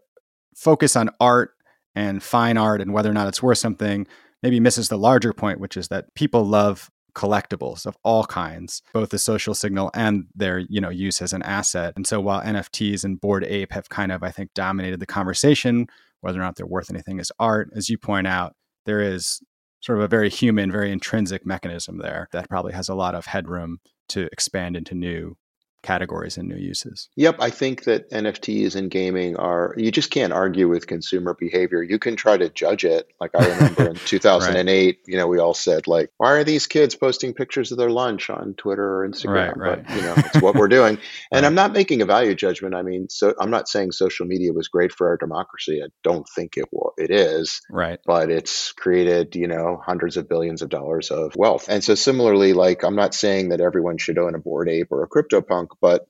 focus 0.59 0.95
on 0.95 1.09
art 1.19 1.51
and 1.95 2.21
fine 2.21 2.57
art 2.57 2.81
and 2.81 2.93
whether 2.93 3.09
or 3.09 3.13
not 3.13 3.27
it's 3.27 3.41
worth 3.41 3.57
something 3.57 4.05
maybe 4.43 4.59
misses 4.59 4.89
the 4.89 4.97
larger 4.97 5.33
point, 5.33 5.59
which 5.59 5.77
is 5.77 5.87
that 5.87 6.13
people 6.15 6.45
love 6.45 6.89
collectibles 7.13 7.85
of 7.85 7.97
all 8.03 8.25
kinds, 8.25 8.81
both 8.93 9.09
the 9.09 9.19
social 9.19 9.53
signal 9.53 9.89
and 9.93 10.25
their, 10.35 10.59
you 10.59 10.79
know, 10.79 10.89
use 10.89 11.21
as 11.21 11.33
an 11.33 11.41
asset. 11.43 11.93
And 11.95 12.05
so 12.05 12.19
while 12.19 12.41
NFTs 12.41 13.03
and 13.03 13.19
Bored 13.19 13.43
Ape 13.45 13.71
have 13.71 13.89
kind 13.89 14.11
of, 14.11 14.21
I 14.21 14.31
think, 14.31 14.53
dominated 14.53 14.99
the 14.99 15.05
conversation, 15.05 15.87
whether 16.21 16.39
or 16.39 16.43
not 16.43 16.55
they're 16.55 16.65
worth 16.65 16.89
anything 16.89 17.19
as 17.19 17.31
art, 17.39 17.69
as 17.75 17.89
you 17.89 17.97
point 17.97 18.27
out, 18.27 18.53
there 18.85 19.01
is 19.01 19.41
sort 19.81 19.97
of 19.97 20.03
a 20.03 20.07
very 20.07 20.29
human, 20.29 20.71
very 20.71 20.91
intrinsic 20.91 21.45
mechanism 21.45 21.97
there 21.97 22.27
that 22.31 22.49
probably 22.49 22.73
has 22.73 22.89
a 22.89 22.95
lot 22.95 23.15
of 23.15 23.25
headroom 23.25 23.79
to 24.09 24.27
expand 24.31 24.75
into 24.75 24.93
new 24.93 25.35
categories 25.81 26.37
and 26.37 26.47
new 26.47 26.57
uses. 26.57 27.09
Yep, 27.15 27.37
I 27.39 27.49
think 27.49 27.83
that 27.85 28.09
NFTs 28.11 28.75
and 28.75 28.91
gaming 28.91 29.35
are 29.37 29.73
you 29.77 29.91
just 29.91 30.11
can't 30.11 30.33
argue 30.33 30.67
with 30.67 30.87
consumer 30.87 31.35
behavior. 31.39 31.81
You 31.81 31.99
can 31.99 32.15
try 32.15 32.37
to 32.37 32.49
judge 32.49 32.83
it. 32.83 33.07
Like 33.19 33.31
I 33.35 33.47
remember 33.47 33.89
in 33.89 33.95
2008, 34.05 34.85
right. 34.85 34.97
you 35.07 35.17
know, 35.17 35.27
we 35.27 35.39
all 35.39 35.53
said 35.53 35.87
like, 35.87 36.11
why 36.17 36.31
are 36.31 36.43
these 36.43 36.67
kids 36.67 36.95
posting 36.95 37.33
pictures 37.33 37.71
of 37.71 37.77
their 37.77 37.89
lunch 37.89 38.29
on 38.29 38.55
Twitter 38.55 39.01
or 39.01 39.07
Instagram? 39.07 39.55
Right, 39.55 39.77
right. 39.77 39.87
But 39.87 39.95
you 39.95 40.01
know, 40.01 40.13
it's 40.17 40.41
what 40.41 40.55
we're 40.55 40.67
doing. 40.67 40.97
And 41.31 41.43
right. 41.43 41.47
I'm 41.47 41.55
not 41.55 41.73
making 41.73 42.01
a 42.01 42.05
value 42.05 42.33
judgment. 42.33 42.73
I 42.73 42.81
mean, 42.81 43.07
so 43.09 43.33
I'm 43.39 43.51
not 43.51 43.67
saying 43.67 43.91
social 43.91 44.25
media 44.25 44.51
was 44.51 44.67
great 44.67 44.91
for 44.91 45.07
our 45.09 45.17
democracy. 45.17 45.81
I 45.83 45.87
don't 46.03 46.27
think 46.27 46.57
it 46.57 46.65
will, 46.71 46.93
it 46.97 47.11
is. 47.11 47.61
Right. 47.69 47.99
But 48.05 48.31
it's 48.31 48.71
created, 48.71 49.35
you 49.35 49.47
know, 49.47 49.79
hundreds 49.83 50.17
of 50.17 50.27
billions 50.27 50.61
of 50.61 50.69
dollars 50.69 51.11
of 51.11 51.33
wealth. 51.35 51.67
And 51.69 51.83
so 51.83 51.95
similarly, 51.95 52.53
like 52.53 52.83
I'm 52.83 52.95
not 52.95 53.13
saying 53.13 53.49
that 53.49 53.61
everyone 53.61 53.97
should 53.97 54.17
own 54.17 54.33
a 54.33 54.39
Bored 54.39 54.69
Ape 54.69 54.91
or 54.91 55.03
a 55.03 55.07
But 55.81 56.07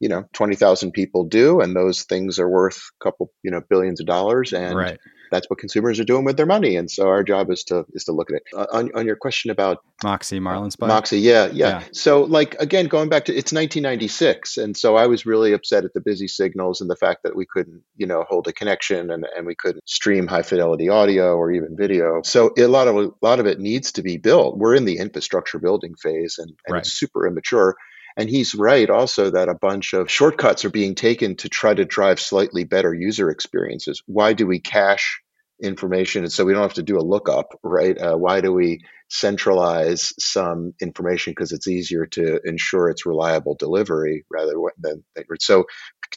you 0.00 0.08
know 0.08 0.24
20,000 0.32 0.92
people 0.92 1.24
do 1.24 1.60
and 1.60 1.74
those 1.74 2.02
things 2.02 2.38
are 2.38 2.48
worth 2.48 2.90
a 3.00 3.04
couple 3.04 3.32
you 3.42 3.50
know 3.50 3.60
billions 3.68 4.00
of 4.00 4.06
dollars 4.06 4.52
and 4.52 4.76
right. 4.76 4.98
that's 5.30 5.48
what 5.50 5.58
consumers 5.58 5.98
are 5.98 6.04
doing 6.04 6.24
with 6.24 6.36
their 6.36 6.46
money 6.46 6.76
and 6.76 6.90
so 6.90 7.08
our 7.08 7.24
job 7.24 7.50
is 7.50 7.64
to 7.64 7.84
is 7.94 8.04
to 8.04 8.12
look 8.12 8.30
at 8.30 8.36
it. 8.36 8.42
Uh, 8.56 8.66
on, 8.72 8.90
on 8.94 9.06
your 9.06 9.16
question 9.16 9.50
about 9.50 9.78
moxie 10.02 10.40
marlinspike 10.40 10.86
moxie 10.86 11.18
yeah, 11.18 11.46
yeah, 11.46 11.80
yeah. 11.80 11.84
So 11.92 12.22
like 12.22 12.54
again 12.56 12.86
going 12.86 13.08
back 13.08 13.24
to 13.26 13.32
it's 13.32 13.52
1996 13.52 14.56
and 14.56 14.76
so 14.76 14.96
i 14.96 15.06
was 15.06 15.26
really 15.26 15.52
upset 15.52 15.84
at 15.84 15.92
the 15.94 16.00
busy 16.00 16.28
signals 16.28 16.80
and 16.80 16.88
the 16.88 16.96
fact 16.96 17.22
that 17.24 17.34
we 17.34 17.46
couldn't 17.46 17.82
you 17.96 18.06
know 18.06 18.24
hold 18.28 18.46
a 18.46 18.52
connection 18.52 19.10
and, 19.10 19.26
and 19.36 19.46
we 19.46 19.54
couldn't 19.54 19.82
stream 19.88 20.26
high 20.26 20.42
fidelity 20.42 20.88
audio 20.88 21.36
or 21.36 21.50
even 21.50 21.76
video. 21.76 22.20
So 22.24 22.52
a 22.56 22.66
lot 22.66 22.88
of 22.88 22.96
a 22.96 23.10
lot 23.22 23.40
of 23.40 23.46
it 23.46 23.58
needs 23.58 23.92
to 23.92 24.02
be 24.02 24.16
built. 24.16 24.56
We're 24.58 24.74
in 24.74 24.84
the 24.84 24.98
infrastructure 24.98 25.58
building 25.58 25.94
phase 25.94 26.36
and, 26.38 26.50
and 26.66 26.74
right. 26.74 26.80
it's 26.80 26.92
super 26.92 27.26
immature 27.26 27.76
and 28.18 28.28
he's 28.28 28.56
right 28.56 28.90
also 28.90 29.30
that 29.30 29.48
a 29.48 29.54
bunch 29.54 29.94
of 29.94 30.10
shortcuts 30.10 30.64
are 30.64 30.70
being 30.70 30.96
taken 30.96 31.36
to 31.36 31.48
try 31.48 31.72
to 31.72 31.84
drive 31.84 32.18
slightly 32.18 32.64
better 32.64 32.92
user 32.92 33.30
experiences. 33.30 34.02
Why 34.06 34.32
do 34.32 34.44
we 34.44 34.58
cache 34.58 35.22
information, 35.62 36.24
and 36.24 36.32
so 36.32 36.44
we 36.44 36.52
don't 36.52 36.62
have 36.62 36.74
to 36.74 36.82
do 36.82 36.98
a 36.98 37.02
lookup, 37.02 37.58
right? 37.62 37.96
Uh, 37.96 38.16
why 38.16 38.40
do 38.40 38.52
we 38.52 38.80
centralize 39.10 40.12
some 40.18 40.74
information? 40.80 41.32
Because 41.32 41.52
it's 41.52 41.68
easier 41.68 42.06
to 42.06 42.40
ensure 42.44 42.88
its 42.88 43.06
reliable 43.06 43.54
delivery 43.54 44.24
rather 44.30 44.54
than 44.78 45.02
so 45.40 45.64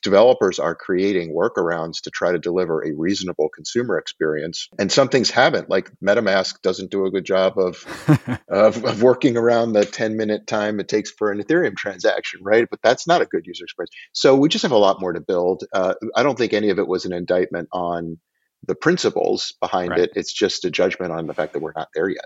developers 0.04 0.60
are 0.60 0.76
creating 0.76 1.36
workarounds 1.36 2.02
to 2.04 2.10
try 2.10 2.32
to 2.32 2.40
deliver 2.40 2.82
a 2.82 2.94
reasonable 2.94 3.50
consumer 3.50 3.98
experience 3.98 4.70
and 4.80 4.92
some 4.92 5.10
things 5.10 5.30
haven't 5.30 5.70
like 5.70 5.92
metamask 6.04 6.62
doesn't 6.62 6.92
do 6.92 7.06
a 7.06 7.12
good 7.12 7.26
job 7.26 7.58
of, 7.58 7.86
of, 8.50 8.84
of 8.84 9.04
working 9.04 9.38
around 9.38 9.74
the 9.74 9.86
10 9.86 10.18
minute 10.18 10.48
time 10.48 10.80
it 10.80 10.88
takes 10.88 11.12
for 11.12 11.32
an 11.32 11.42
ethereum 11.42 11.76
transaction 11.76 12.40
right? 12.44 12.68
But 12.70 12.80
that's 12.82 13.08
not 13.08 13.22
a 13.22 13.26
good 13.26 13.46
user 13.46 13.66
experience. 13.66 13.92
So 14.14 14.36
we 14.36 14.50
just 14.50 14.64
have 14.64 14.72
a 14.72 14.78
lot 14.78 15.00
more 15.00 15.14
to 15.14 15.22
build. 15.22 15.64
Uh, 15.74 15.94
i 16.16 16.24
don't 16.24 16.38
think 16.38 16.54
any 16.54 16.70
of 16.70 16.80
it 16.80 16.88
was 16.88 17.06
an 17.06 17.14
indictment 17.14 17.70
on 17.72 18.18
the 18.68 18.76
principles 18.76 19.54
behind 19.60 19.92
right. 19.92 20.00
it 20.00 20.12
it's 20.16 20.34
just 20.34 20.66
a 20.66 20.70
judgment 20.70 21.12
on 21.12 21.28
the 21.28 21.34
fact 21.34 21.54
that 21.54 21.62
we're 21.62 21.74
not 21.76 21.90
there 21.94 22.10
yet 22.10 22.26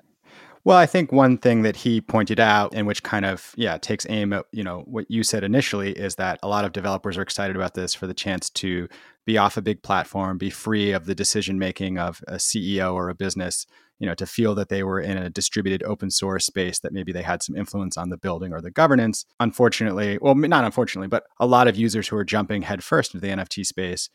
well, 0.65 0.77
I 0.77 0.87
think 0.87 1.11
one 1.11 1.37
thing 1.37 1.61
that 1.61 1.75
he 1.75 2.01
pointed 2.01 2.39
out, 2.39 2.73
and 2.73 2.87
which 2.87 3.03
kind 3.03 3.23
of 3.23 3.53
yeah 3.55 3.77
takes 3.77 4.07
aim 4.09 4.33
at 4.33 4.45
you 4.51 4.63
know 4.63 4.81
what 4.87 5.05
you 5.09 5.21
said 5.21 5.43
initially, 5.43 5.91
is 5.91 6.15
that 6.15 6.39
a 6.41 6.47
lot 6.47 6.65
of 6.65 6.71
developers 6.71 7.17
are 7.17 7.21
excited 7.21 7.55
about 7.55 7.75
this 7.75 7.93
for 7.93 8.07
the 8.07 8.15
chance 8.15 8.49
to 8.49 8.89
be 9.25 9.37
off 9.37 9.57
a 9.57 9.61
big 9.61 9.83
platform, 9.83 10.39
be 10.39 10.49
free 10.49 10.91
of 10.91 11.05
the 11.05 11.13
decision 11.13 11.59
making 11.59 11.99
of 11.99 12.23
a 12.27 12.35
CEO 12.35 12.95
or 12.95 13.09
a 13.09 13.15
business, 13.15 13.67
you 13.99 14.07
know, 14.07 14.15
to 14.15 14.25
feel 14.25 14.55
that 14.55 14.69
they 14.69 14.81
were 14.81 14.99
in 14.99 15.17
a 15.17 15.29
distributed 15.29 15.83
open 15.83 16.09
source 16.09 16.47
space 16.47 16.79
that 16.79 16.93
maybe 16.93 17.11
they 17.11 17.21
had 17.21 17.43
some 17.43 17.55
influence 17.55 17.95
on 17.95 18.09
the 18.09 18.17
building 18.17 18.51
or 18.51 18.59
the 18.59 18.71
governance. 18.71 19.25
Unfortunately, 19.39 20.17
well, 20.19 20.33
not 20.33 20.63
unfortunately, 20.63 21.07
but 21.07 21.25
a 21.39 21.45
lot 21.45 21.67
of 21.67 21.75
users 21.75 22.07
who 22.07 22.17
are 22.17 22.25
jumping 22.25 22.63
headfirst 22.63 23.13
into 23.13 23.25
the 23.25 23.33
NFT 23.33 23.67
space 23.67 24.09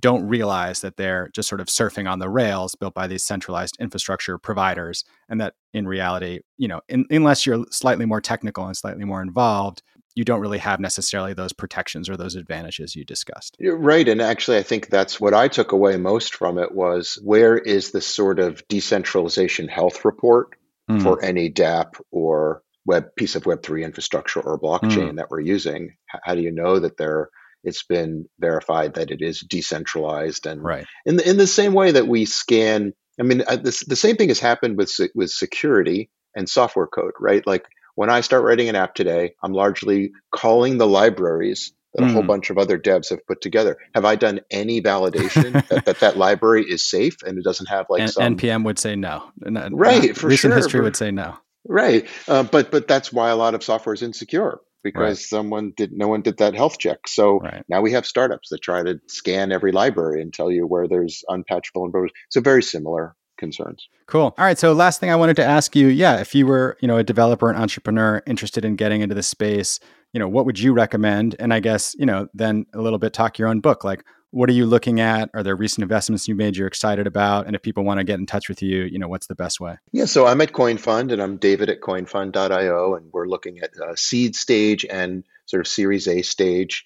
don't 0.00 0.26
realize 0.26 0.80
that 0.80 0.96
they're 0.96 1.30
just 1.34 1.48
sort 1.48 1.60
of 1.60 1.68
surfing 1.68 2.10
on 2.10 2.18
the 2.18 2.28
rails 2.28 2.74
built 2.74 2.94
by 2.94 3.06
these 3.06 3.24
centralized 3.24 3.76
infrastructure 3.80 4.38
providers 4.38 5.04
and 5.28 5.40
that 5.40 5.54
in 5.72 5.86
reality 5.86 6.40
you 6.56 6.68
know 6.68 6.80
in, 6.88 7.06
unless 7.10 7.46
you're 7.46 7.64
slightly 7.70 8.06
more 8.06 8.20
technical 8.20 8.66
and 8.66 8.76
slightly 8.76 9.04
more 9.04 9.22
involved 9.22 9.82
you 10.16 10.24
don't 10.24 10.40
really 10.40 10.58
have 10.58 10.78
necessarily 10.78 11.34
those 11.34 11.52
protections 11.52 12.08
or 12.08 12.16
those 12.16 12.36
advantages 12.36 12.94
you 12.94 13.04
discussed 13.04 13.56
You're 13.58 13.76
right 13.76 14.08
and 14.08 14.20
actually 14.20 14.58
i 14.58 14.62
think 14.62 14.88
that's 14.88 15.20
what 15.20 15.34
i 15.34 15.48
took 15.48 15.72
away 15.72 15.96
most 15.96 16.34
from 16.34 16.58
it 16.58 16.74
was 16.74 17.18
where 17.22 17.56
is 17.56 17.92
this 17.92 18.06
sort 18.06 18.38
of 18.38 18.66
decentralization 18.68 19.68
health 19.68 20.04
report 20.04 20.56
mm. 20.90 21.02
for 21.02 21.24
any 21.24 21.50
dApp 21.50 22.00
or 22.10 22.62
web 22.86 23.14
piece 23.16 23.36
of 23.36 23.44
web3 23.44 23.84
infrastructure 23.84 24.40
or 24.40 24.58
blockchain 24.58 25.12
mm. 25.12 25.16
that 25.16 25.30
we're 25.30 25.40
using 25.40 25.96
how 26.06 26.34
do 26.34 26.42
you 26.42 26.50
know 26.50 26.78
that 26.78 26.96
they're 26.96 27.30
it's 27.64 27.82
been 27.82 28.26
verified 28.38 28.94
that 28.94 29.10
it 29.10 29.22
is 29.22 29.40
decentralized 29.40 30.46
and 30.46 30.62
right. 30.62 30.86
in 31.06 31.16
the, 31.16 31.28
in 31.28 31.36
the 31.36 31.46
same 31.46 31.72
way 31.72 31.92
that 31.92 32.06
we 32.06 32.24
scan 32.24 32.92
i 33.18 33.22
mean 33.22 33.42
uh, 33.46 33.56
this, 33.56 33.84
the 33.84 33.96
same 33.96 34.16
thing 34.16 34.28
has 34.28 34.40
happened 34.40 34.76
with 34.76 34.92
with 35.14 35.30
security 35.30 36.10
and 36.36 36.48
software 36.48 36.86
code 36.86 37.12
right 37.18 37.46
like 37.46 37.66
when 37.94 38.10
i 38.10 38.20
start 38.20 38.44
writing 38.44 38.68
an 38.68 38.76
app 38.76 38.94
today 38.94 39.34
i'm 39.42 39.52
largely 39.52 40.12
calling 40.30 40.78
the 40.78 40.86
libraries 40.86 41.72
that 41.94 42.02
mm. 42.02 42.08
a 42.08 42.12
whole 42.12 42.22
hmm. 42.22 42.28
bunch 42.28 42.50
of 42.50 42.58
other 42.58 42.78
devs 42.78 43.10
have 43.10 43.24
put 43.26 43.40
together 43.40 43.76
have 43.94 44.04
i 44.04 44.14
done 44.14 44.40
any 44.50 44.80
validation 44.80 45.52
that, 45.68 45.84
that 45.84 46.00
that 46.00 46.16
library 46.16 46.64
is 46.64 46.84
safe 46.84 47.16
and 47.22 47.38
it 47.38 47.44
doesn't 47.44 47.66
have 47.66 47.86
like 47.88 48.02
N- 48.02 48.08
some 48.08 48.36
npm 48.36 48.64
would 48.64 48.78
say 48.78 48.94
no 48.96 49.30
right 49.72 50.16
for 50.16 50.28
recent 50.28 50.52
sure, 50.52 50.56
history 50.56 50.80
for, 50.80 50.84
would 50.84 50.96
say 50.96 51.10
no 51.10 51.36
right 51.66 52.06
uh, 52.28 52.42
but 52.42 52.70
but 52.70 52.86
that's 52.86 53.12
why 53.12 53.30
a 53.30 53.36
lot 53.36 53.54
of 53.54 53.64
software 53.64 53.94
is 53.94 54.02
insecure 54.02 54.60
because 54.84 55.18
right. 55.18 55.18
someone 55.18 55.72
did 55.76 55.90
no 55.92 56.06
one 56.06 56.22
did 56.22 56.36
that 56.36 56.54
health 56.54 56.78
check. 56.78 57.08
So 57.08 57.40
right. 57.40 57.64
now 57.68 57.80
we 57.80 57.92
have 57.92 58.06
startups 58.06 58.50
that 58.50 58.62
try 58.62 58.84
to 58.84 59.00
scan 59.08 59.50
every 59.50 59.72
library 59.72 60.22
and 60.22 60.32
tell 60.32 60.50
you 60.50 60.66
where 60.66 60.86
there's 60.86 61.24
unpatchable 61.28 61.92
and 61.92 62.10
so 62.28 62.40
very 62.40 62.62
similar 62.62 63.16
concerns. 63.38 63.88
Cool. 64.06 64.34
All 64.38 64.44
right. 64.44 64.58
So 64.58 64.72
last 64.72 65.00
thing 65.00 65.10
I 65.10 65.16
wanted 65.16 65.36
to 65.36 65.44
ask 65.44 65.74
you, 65.74 65.88
yeah, 65.88 66.20
if 66.20 66.34
you 66.34 66.46
were, 66.46 66.76
you 66.80 66.86
know, 66.86 66.98
a 66.98 67.02
developer, 67.02 67.50
an 67.50 67.56
entrepreneur 67.56 68.22
interested 68.26 68.64
in 68.64 68.76
getting 68.76 69.00
into 69.00 69.14
the 69.14 69.22
space, 69.22 69.80
you 70.12 70.20
know, 70.20 70.28
what 70.28 70.46
would 70.46 70.58
you 70.58 70.72
recommend? 70.72 71.34
And 71.38 71.52
I 71.52 71.60
guess, 71.60 71.96
you 71.98 72.06
know, 72.06 72.28
then 72.34 72.66
a 72.74 72.80
little 72.80 72.98
bit 72.98 73.12
talk 73.12 73.38
your 73.38 73.48
own 73.48 73.60
book. 73.60 73.82
Like 73.82 74.04
what 74.34 74.48
are 74.48 74.52
you 74.52 74.66
looking 74.66 75.00
at? 75.00 75.30
Are 75.32 75.44
there 75.44 75.54
recent 75.54 75.84
investments 75.84 76.26
you 76.26 76.34
made 76.34 76.56
you're 76.56 76.66
excited 76.66 77.06
about? 77.06 77.46
And 77.46 77.54
if 77.54 77.62
people 77.62 77.84
want 77.84 77.98
to 77.98 78.04
get 78.04 78.18
in 78.18 78.26
touch 78.26 78.48
with 78.48 78.62
you, 78.62 78.82
you 78.82 78.98
know, 78.98 79.06
what's 79.06 79.28
the 79.28 79.36
best 79.36 79.60
way? 79.60 79.76
Yeah, 79.92 80.06
so 80.06 80.26
I'm 80.26 80.40
at 80.40 80.52
CoinFund 80.52 81.12
and 81.12 81.22
I'm 81.22 81.36
David 81.36 81.70
at 81.70 81.80
coinfund.io 81.80 82.96
and 82.96 83.12
we're 83.12 83.28
looking 83.28 83.60
at 83.60 83.70
uh, 83.78 83.94
seed 83.94 84.34
stage 84.34 84.84
and 84.84 85.22
sort 85.46 85.60
of 85.60 85.68
Series 85.68 86.08
A 86.08 86.22
stage 86.22 86.84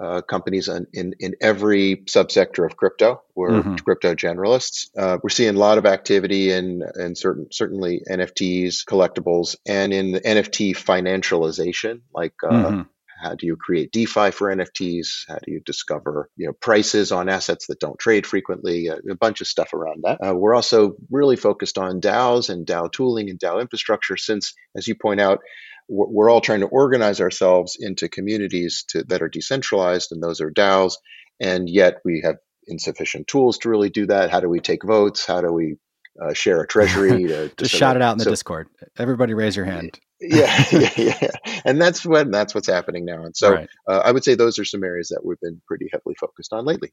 uh, 0.00 0.22
companies 0.22 0.66
in, 0.66 0.88
in, 0.92 1.14
in 1.20 1.36
every 1.40 1.98
subsector 2.06 2.66
of 2.66 2.76
crypto. 2.76 3.22
We're 3.36 3.50
mm-hmm. 3.50 3.76
crypto 3.76 4.16
generalists. 4.16 4.88
Uh, 4.96 5.18
we're 5.22 5.30
seeing 5.30 5.54
a 5.54 5.58
lot 5.58 5.78
of 5.78 5.86
activity 5.86 6.50
in, 6.50 6.82
in 6.96 7.14
certain 7.14 7.46
certainly 7.52 8.02
NFTs, 8.10 8.84
collectibles, 8.84 9.54
and 9.66 9.92
in 9.92 10.12
the 10.12 10.20
NFT 10.20 10.72
financialization, 10.72 12.00
like 12.12 12.34
uh, 12.44 12.50
mm-hmm. 12.50 12.82
How 13.20 13.34
do 13.34 13.46
you 13.46 13.56
create 13.56 13.92
DeFi 13.92 14.30
for 14.30 14.54
NFTs? 14.54 15.28
How 15.28 15.36
do 15.36 15.50
you 15.50 15.60
discover 15.60 16.30
you 16.36 16.46
know 16.46 16.52
prices 16.52 17.12
on 17.12 17.28
assets 17.28 17.66
that 17.66 17.80
don't 17.80 17.98
trade 17.98 18.26
frequently? 18.26 18.88
Uh, 18.88 18.98
a 19.10 19.14
bunch 19.14 19.40
of 19.40 19.46
stuff 19.46 19.74
around 19.74 20.04
that. 20.04 20.18
Uh, 20.24 20.34
we're 20.34 20.54
also 20.54 20.94
really 21.10 21.36
focused 21.36 21.78
on 21.78 22.00
DAOs 22.00 22.48
and 22.50 22.66
DAO 22.66 22.90
tooling 22.90 23.30
and 23.30 23.38
DAO 23.38 23.60
infrastructure, 23.60 24.16
since, 24.16 24.54
as 24.76 24.86
you 24.86 24.94
point 24.94 25.20
out, 25.20 25.40
we're 25.88 26.30
all 26.30 26.42
trying 26.42 26.60
to 26.60 26.66
organize 26.66 27.20
ourselves 27.20 27.76
into 27.80 28.08
communities 28.08 28.84
to, 28.88 29.04
that 29.04 29.22
are 29.22 29.28
decentralized, 29.28 30.12
and 30.12 30.22
those 30.22 30.40
are 30.40 30.50
DAOs. 30.50 30.94
And 31.40 31.68
yet 31.68 31.96
we 32.04 32.20
have 32.24 32.36
insufficient 32.66 33.26
tools 33.26 33.58
to 33.58 33.70
really 33.70 33.90
do 33.90 34.06
that. 34.06 34.30
How 34.30 34.40
do 34.40 34.48
we 34.48 34.60
take 34.60 34.84
votes? 34.84 35.26
How 35.26 35.40
do 35.40 35.52
we 35.52 35.76
uh, 36.20 36.32
share 36.32 36.60
a 36.60 36.66
treasury? 36.66 37.24
To, 37.24 37.48
to 37.56 37.64
Just 37.64 37.74
shout 37.74 37.96
it 37.96 38.02
out 38.02 38.12
in 38.12 38.18
the 38.18 38.24
Discord. 38.24 38.68
Everybody 38.96 39.34
raise 39.34 39.56
your 39.56 39.64
hand. 39.64 39.98
yeah, 40.20 40.64
yeah, 40.72 40.90
yeah, 40.96 41.30
and 41.64 41.80
that's 41.80 42.04
what 42.04 42.30
that's 42.32 42.54
what's 42.54 42.66
happening 42.66 43.04
now. 43.04 43.22
And 43.22 43.36
so 43.36 43.52
right. 43.52 43.68
uh, 43.88 44.02
I 44.04 44.10
would 44.10 44.24
say 44.24 44.34
those 44.34 44.58
are 44.58 44.64
some 44.64 44.82
areas 44.82 45.08
that 45.08 45.24
we've 45.24 45.40
been 45.40 45.60
pretty 45.66 45.88
heavily 45.92 46.16
focused 46.18 46.52
on 46.52 46.64
lately. 46.64 46.92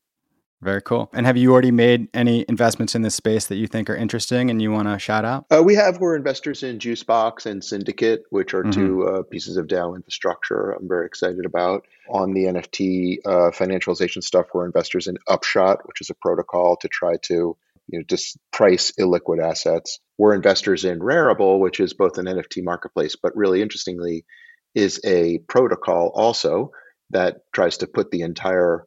Very 0.62 0.82
cool. 0.82 1.10
And 1.14 1.26
have 1.26 1.38
you 1.38 1.52
already 1.52 1.72
made 1.72 2.08
any 2.14 2.46
investments 2.48 2.96
in 2.96 3.02
this 3.02 3.14
space 3.14 3.48
that 3.48 3.56
you 3.56 3.68
think 3.68 3.90
are 3.90 3.96
interesting 3.96 4.50
and 4.50 4.62
you 4.62 4.72
want 4.72 4.88
to 4.88 4.98
shout 4.98 5.26
out? 5.26 5.46
Uh, 5.52 5.62
we 5.62 5.76
have. 5.76 6.00
We're 6.00 6.16
investors 6.16 6.64
in 6.64 6.80
Juicebox 6.80 7.46
and 7.46 7.64
Syndicate, 7.64 8.24
which 8.30 8.54
are 8.54 8.64
mm-hmm. 8.64 8.72
two 8.72 9.08
uh, 9.08 9.24
pieces 9.24 9.58
of 9.58 9.68
DAO 9.68 9.96
infrastructure 9.96 10.72
I'm 10.72 10.88
very 10.88 11.06
excited 11.06 11.46
about. 11.46 11.86
On 12.10 12.34
the 12.34 12.46
NFT 12.46 13.20
uh, 13.26 13.52
financialization 13.52 14.24
stuff, 14.24 14.48
we're 14.54 14.66
investors 14.66 15.08
in 15.08 15.18
Upshot, 15.28 15.86
which 15.88 16.02
is 16.02 16.10
a 16.10 16.16
protocol 16.16 16.78
to 16.78 16.88
try 16.88 17.18
to 17.24 17.58
you 17.88 18.00
know, 18.00 18.06
just 18.08 18.38
price 18.52 18.92
illiquid 19.00 19.44
assets. 19.44 20.00
We're 20.18 20.34
investors 20.34 20.86
in 20.86 21.00
Rarible, 21.00 21.60
which 21.60 21.80
is 21.80 21.94
both 21.94 22.18
an 22.18 22.26
NFT 22.26 22.64
marketplace, 22.64 23.16
but 23.22 23.36
really 23.36 23.62
interestingly, 23.62 24.26
is 24.74 25.00
a 25.06 25.40
protocol 25.48 26.12
also 26.14 26.72
that 27.12 27.38
tries 27.54 27.78
to 27.78 27.88
put 27.88 28.12
the 28.12 28.22
entire 28.22 28.86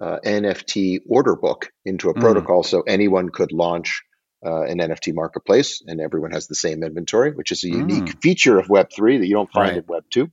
uh, 0.00 0.18
NFT 0.24 1.00
order 1.08 1.36
book 1.36 1.70
into 1.84 2.08
a 2.10 2.14
mm. 2.14 2.20
protocol 2.20 2.62
so 2.62 2.82
anyone 2.82 3.28
could 3.30 3.52
launch 3.52 4.02
uh, 4.44 4.62
an 4.62 4.78
NFT 4.78 5.14
marketplace 5.14 5.82
and 5.86 6.00
everyone 6.00 6.30
has 6.30 6.46
the 6.46 6.54
same 6.54 6.82
inventory, 6.82 7.32
which 7.32 7.52
is 7.52 7.64
a 7.64 7.68
unique 7.68 8.04
mm. 8.04 8.22
feature 8.22 8.58
of 8.58 8.66
Web3 8.68 9.18
that 9.18 9.26
you 9.26 9.34
don't 9.34 9.50
find 9.50 9.76
right. 9.76 9.78
in 9.78 9.82
Web2. 10.24 10.30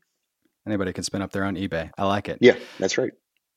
Anybody 0.68 0.94
can 0.94 1.04
spin 1.04 1.22
up 1.22 1.32
their 1.32 1.46
own 1.46 1.56
eBay. 1.56 1.92
I 1.98 2.06
like 2.06 2.30
it. 2.30 2.40
Yeah, 2.42 2.56
that's 2.80 2.98
right. 2.98 3.12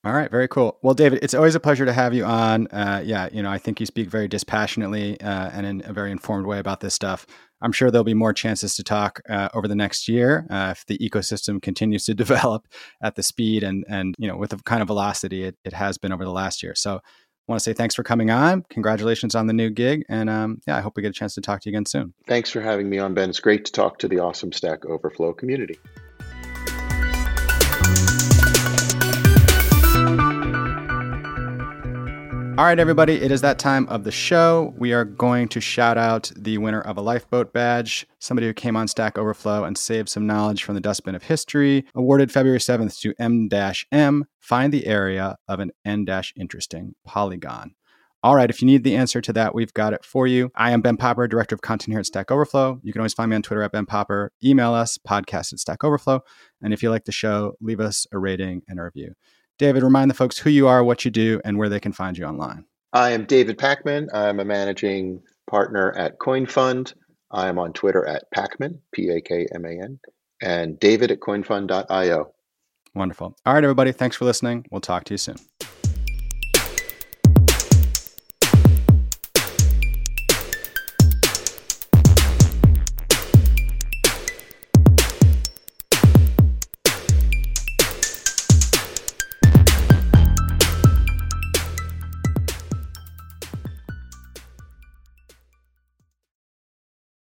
All 0.04 0.12
right, 0.12 0.30
very 0.30 0.46
cool. 0.46 0.78
Well, 0.82 0.94
David, 0.94 1.18
it's 1.22 1.34
always 1.34 1.56
a 1.56 1.60
pleasure 1.60 1.84
to 1.84 1.92
have 1.92 2.14
you 2.14 2.24
on. 2.24 2.68
Uh, 2.68 3.02
yeah, 3.04 3.28
you 3.32 3.42
know, 3.42 3.50
I 3.50 3.58
think 3.58 3.80
you 3.80 3.86
speak 3.86 4.08
very 4.08 4.28
dispassionately 4.28 5.20
uh, 5.20 5.50
and 5.52 5.66
in 5.66 5.82
a 5.84 5.92
very 5.92 6.12
informed 6.12 6.46
way 6.46 6.60
about 6.60 6.80
this 6.80 6.94
stuff. 6.94 7.26
I'm 7.60 7.72
sure 7.72 7.90
there'll 7.90 8.04
be 8.04 8.14
more 8.14 8.32
chances 8.32 8.76
to 8.76 8.84
talk 8.84 9.20
uh, 9.28 9.48
over 9.54 9.66
the 9.66 9.74
next 9.74 10.06
year 10.06 10.46
uh, 10.50 10.68
if 10.76 10.86
the 10.86 10.98
ecosystem 10.98 11.60
continues 11.62 12.04
to 12.04 12.14
develop 12.14 12.68
at 13.02 13.16
the 13.16 13.24
speed 13.24 13.64
and 13.64 13.84
and 13.88 14.14
you 14.18 14.28
know 14.28 14.36
with 14.36 14.50
the 14.50 14.58
kind 14.58 14.82
of 14.82 14.86
velocity 14.86 15.42
it, 15.42 15.56
it 15.64 15.72
has 15.72 15.98
been 15.98 16.12
over 16.12 16.24
the 16.24 16.32
last 16.32 16.62
year. 16.62 16.74
So, 16.76 16.96
I 17.48 17.52
want 17.52 17.60
to 17.60 17.64
say 17.64 17.72
thanks 17.72 17.94
for 17.94 18.02
coming 18.02 18.30
on. 18.30 18.62
Congratulations 18.68 19.34
on 19.34 19.46
the 19.46 19.54
new 19.54 19.70
gig, 19.70 20.04
and 20.10 20.28
um, 20.28 20.60
yeah, 20.66 20.76
I 20.76 20.80
hope 20.80 20.96
we 20.96 21.02
get 21.02 21.08
a 21.08 21.14
chance 21.14 21.34
to 21.34 21.40
talk 21.40 21.62
to 21.62 21.70
you 21.70 21.74
again 21.74 21.86
soon. 21.86 22.12
Thanks 22.26 22.50
for 22.50 22.60
having 22.60 22.90
me 22.90 22.98
on, 22.98 23.14
Ben. 23.14 23.30
It's 23.30 23.40
great 23.40 23.64
to 23.64 23.72
talk 23.72 23.98
to 24.00 24.08
the 24.08 24.18
awesome 24.18 24.52
Stack 24.52 24.84
Overflow 24.84 25.32
community. 25.32 25.78
All 32.58 32.64
right, 32.64 32.80
everybody, 32.80 33.14
it 33.14 33.30
is 33.30 33.40
that 33.42 33.60
time 33.60 33.86
of 33.88 34.02
the 34.02 34.10
show. 34.10 34.74
We 34.76 34.92
are 34.92 35.04
going 35.04 35.46
to 35.50 35.60
shout 35.60 35.96
out 35.96 36.32
the 36.34 36.58
winner 36.58 36.80
of 36.80 36.96
a 36.96 37.00
lifeboat 37.00 37.52
badge, 37.52 38.04
somebody 38.18 38.48
who 38.48 38.52
came 38.52 38.76
on 38.76 38.88
Stack 38.88 39.16
Overflow 39.16 39.62
and 39.62 39.78
saved 39.78 40.08
some 40.08 40.26
knowledge 40.26 40.64
from 40.64 40.74
the 40.74 40.80
dustbin 40.80 41.14
of 41.14 41.22
history, 41.22 41.86
awarded 41.94 42.32
February 42.32 42.58
7th 42.58 42.98
to 42.98 43.14
M-M, 43.20 44.24
find 44.40 44.72
the 44.72 44.86
area 44.86 45.36
of 45.46 45.60
an 45.60 45.70
N-interesting 45.84 46.96
polygon. 47.04 47.76
All 48.24 48.34
right, 48.34 48.50
if 48.50 48.60
you 48.60 48.66
need 48.66 48.82
the 48.82 48.96
answer 48.96 49.20
to 49.20 49.32
that, 49.34 49.54
we've 49.54 49.72
got 49.72 49.92
it 49.92 50.04
for 50.04 50.26
you. 50.26 50.50
I 50.56 50.72
am 50.72 50.80
Ben 50.80 50.96
Popper, 50.96 51.28
Director 51.28 51.54
of 51.54 51.60
Content 51.60 51.92
here 51.92 52.00
at 52.00 52.06
Stack 52.06 52.32
Overflow. 52.32 52.80
You 52.82 52.92
can 52.92 53.00
always 53.00 53.14
find 53.14 53.30
me 53.30 53.36
on 53.36 53.42
Twitter 53.42 53.62
at 53.62 53.70
Ben 53.70 53.86
Popper. 53.86 54.32
Email 54.42 54.74
us, 54.74 54.98
podcast 54.98 55.52
at 55.52 55.60
Stack 55.60 55.84
Overflow. 55.84 56.22
And 56.60 56.74
if 56.74 56.82
you 56.82 56.90
like 56.90 57.04
the 57.04 57.12
show, 57.12 57.52
leave 57.60 57.78
us 57.78 58.08
a 58.10 58.18
rating 58.18 58.62
and 58.66 58.80
a 58.80 58.82
review. 58.82 59.14
David, 59.58 59.82
remind 59.82 60.10
the 60.10 60.14
folks 60.14 60.38
who 60.38 60.50
you 60.50 60.68
are, 60.68 60.84
what 60.84 61.04
you 61.04 61.10
do, 61.10 61.40
and 61.44 61.58
where 61.58 61.68
they 61.68 61.80
can 61.80 61.92
find 61.92 62.16
you 62.16 62.24
online. 62.24 62.64
I 62.92 63.10
am 63.10 63.24
David 63.24 63.58
Pakman. 63.58 64.08
I'm 64.14 64.40
a 64.40 64.44
managing 64.44 65.20
partner 65.50 65.92
at 65.96 66.18
CoinFund. 66.18 66.94
I'm 67.30 67.58
on 67.58 67.72
Twitter 67.72 68.06
at 68.06 68.24
Pakman, 68.34 68.78
P 68.92 69.10
A 69.10 69.20
K 69.20 69.46
M 69.54 69.64
A 69.64 69.70
N, 69.70 69.98
and 70.40 70.78
David 70.80 71.10
at 71.10 71.20
coinfund.io. 71.20 72.32
Wonderful. 72.94 73.36
All 73.44 73.54
right, 73.54 73.62
everybody. 73.62 73.92
Thanks 73.92 74.16
for 74.16 74.24
listening. 74.24 74.64
We'll 74.70 74.80
talk 74.80 75.04
to 75.04 75.14
you 75.14 75.18
soon. 75.18 75.36